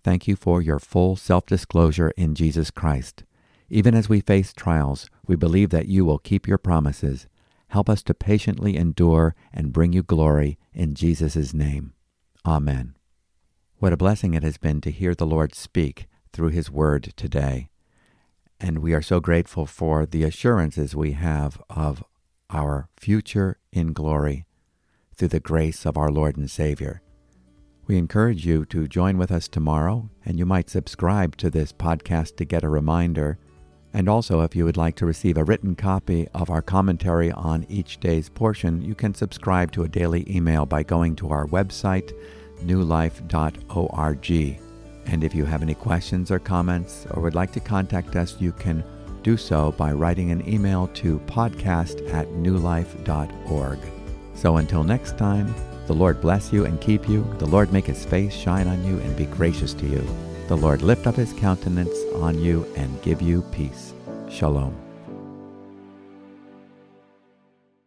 Thank 0.03 0.27
you 0.27 0.35
for 0.35 0.61
your 0.61 0.79
full 0.79 1.15
self 1.15 1.45
disclosure 1.45 2.11
in 2.17 2.33
Jesus 2.33 2.71
Christ. 2.71 3.23
Even 3.69 3.93
as 3.93 4.07
we 4.07 4.21
face 4.21 4.53
trials, 4.53 5.09
we 5.27 5.35
believe 5.35 5.69
that 5.69 5.87
you 5.87 6.05
will 6.05 6.19
keep 6.19 6.47
your 6.47 6.57
promises. 6.57 7.27
Help 7.69 7.89
us 7.89 8.01
to 8.03 8.13
patiently 8.13 8.77
endure 8.77 9.35
and 9.53 9.73
bring 9.73 9.91
you 9.91 10.01
glory 10.01 10.57
in 10.73 10.95
Jesus' 10.95 11.53
name. 11.53 11.93
Amen. 12.45 12.96
What 13.79 13.93
a 13.93 13.97
blessing 13.97 14.33
it 14.33 14.41
has 14.41 14.57
been 14.57 14.81
to 14.81 14.89
hear 14.89 15.13
the 15.13 15.27
Lord 15.27 15.53
speak 15.53 16.07
through 16.33 16.49
His 16.49 16.71
Word 16.71 17.13
today. 17.15 17.69
And 18.59 18.79
we 18.79 18.91
are 18.95 19.03
so 19.03 19.19
grateful 19.19 19.67
for 19.67 20.07
the 20.07 20.23
assurances 20.23 20.95
we 20.95 21.11
have 21.11 21.61
of 21.69 22.03
our 22.49 22.89
future 22.97 23.59
in 23.71 23.93
glory 23.93 24.47
through 25.15 25.27
the 25.27 25.39
grace 25.39 25.85
of 25.85 25.95
our 25.95 26.09
Lord 26.09 26.37
and 26.37 26.49
Savior. 26.49 27.03
We 27.85 27.99
encourage 27.99 28.47
you 28.47 28.65
to 28.65 28.87
join 28.87 29.19
with 29.19 29.31
us 29.31 29.47
tomorrow, 29.47 30.09
and 30.25 30.39
you 30.39 30.45
might 30.47 30.71
subscribe 30.71 31.37
to 31.37 31.51
this 31.51 31.71
podcast 31.71 32.35
to 32.37 32.45
get 32.45 32.63
a 32.63 32.69
reminder. 32.69 33.37
And 33.93 34.09
also, 34.09 34.41
if 34.41 34.55
you 34.55 34.65
would 34.65 34.75
like 34.75 34.95
to 34.95 35.05
receive 35.05 35.37
a 35.37 35.43
written 35.43 35.75
copy 35.75 36.27
of 36.33 36.49
our 36.49 36.63
commentary 36.63 37.31
on 37.31 37.63
each 37.69 37.99
day's 37.99 38.27
portion, 38.27 38.81
you 38.81 38.95
can 38.95 39.13
subscribe 39.13 39.71
to 39.73 39.83
a 39.83 39.87
daily 39.87 40.25
email 40.27 40.65
by 40.65 40.81
going 40.81 41.15
to 41.17 41.29
our 41.29 41.45
website 41.45 42.11
newlife.org. 42.63 44.31
And 45.05 45.23
if 45.23 45.33
you 45.33 45.45
have 45.45 45.61
any 45.61 45.75
questions 45.75 46.31
or 46.31 46.39
comments 46.39 47.07
or 47.11 47.21
would 47.21 47.35
like 47.35 47.51
to 47.53 47.59
contact 47.59 48.15
us, 48.15 48.35
you 48.39 48.51
can 48.51 48.83
do 49.23 49.37
so 49.37 49.71
by 49.73 49.91
writing 49.91 50.31
an 50.31 50.47
email 50.47 50.87
to 50.95 51.19
podcast 51.19 52.13
at 52.13 52.27
newlife.org. 52.27 53.79
So 54.35 54.57
until 54.57 54.83
next 54.83 55.17
time, 55.17 55.53
the 55.87 55.93
Lord 55.93 56.21
bless 56.21 56.51
you 56.51 56.65
and 56.65 56.79
keep 56.81 57.07
you. 57.07 57.23
The 57.39 57.45
Lord 57.45 57.71
make 57.71 57.85
his 57.85 58.05
face 58.05 58.33
shine 58.33 58.67
on 58.67 58.85
you 58.85 58.99
and 58.99 59.15
be 59.15 59.25
gracious 59.25 59.73
to 59.75 59.85
you. 59.85 60.05
The 60.47 60.57
Lord 60.57 60.81
lift 60.81 61.07
up 61.07 61.15
his 61.15 61.33
countenance 61.33 61.97
on 62.15 62.39
you 62.39 62.65
and 62.75 63.01
give 63.01 63.21
you 63.21 63.41
peace. 63.53 63.93
Shalom. 64.29 64.86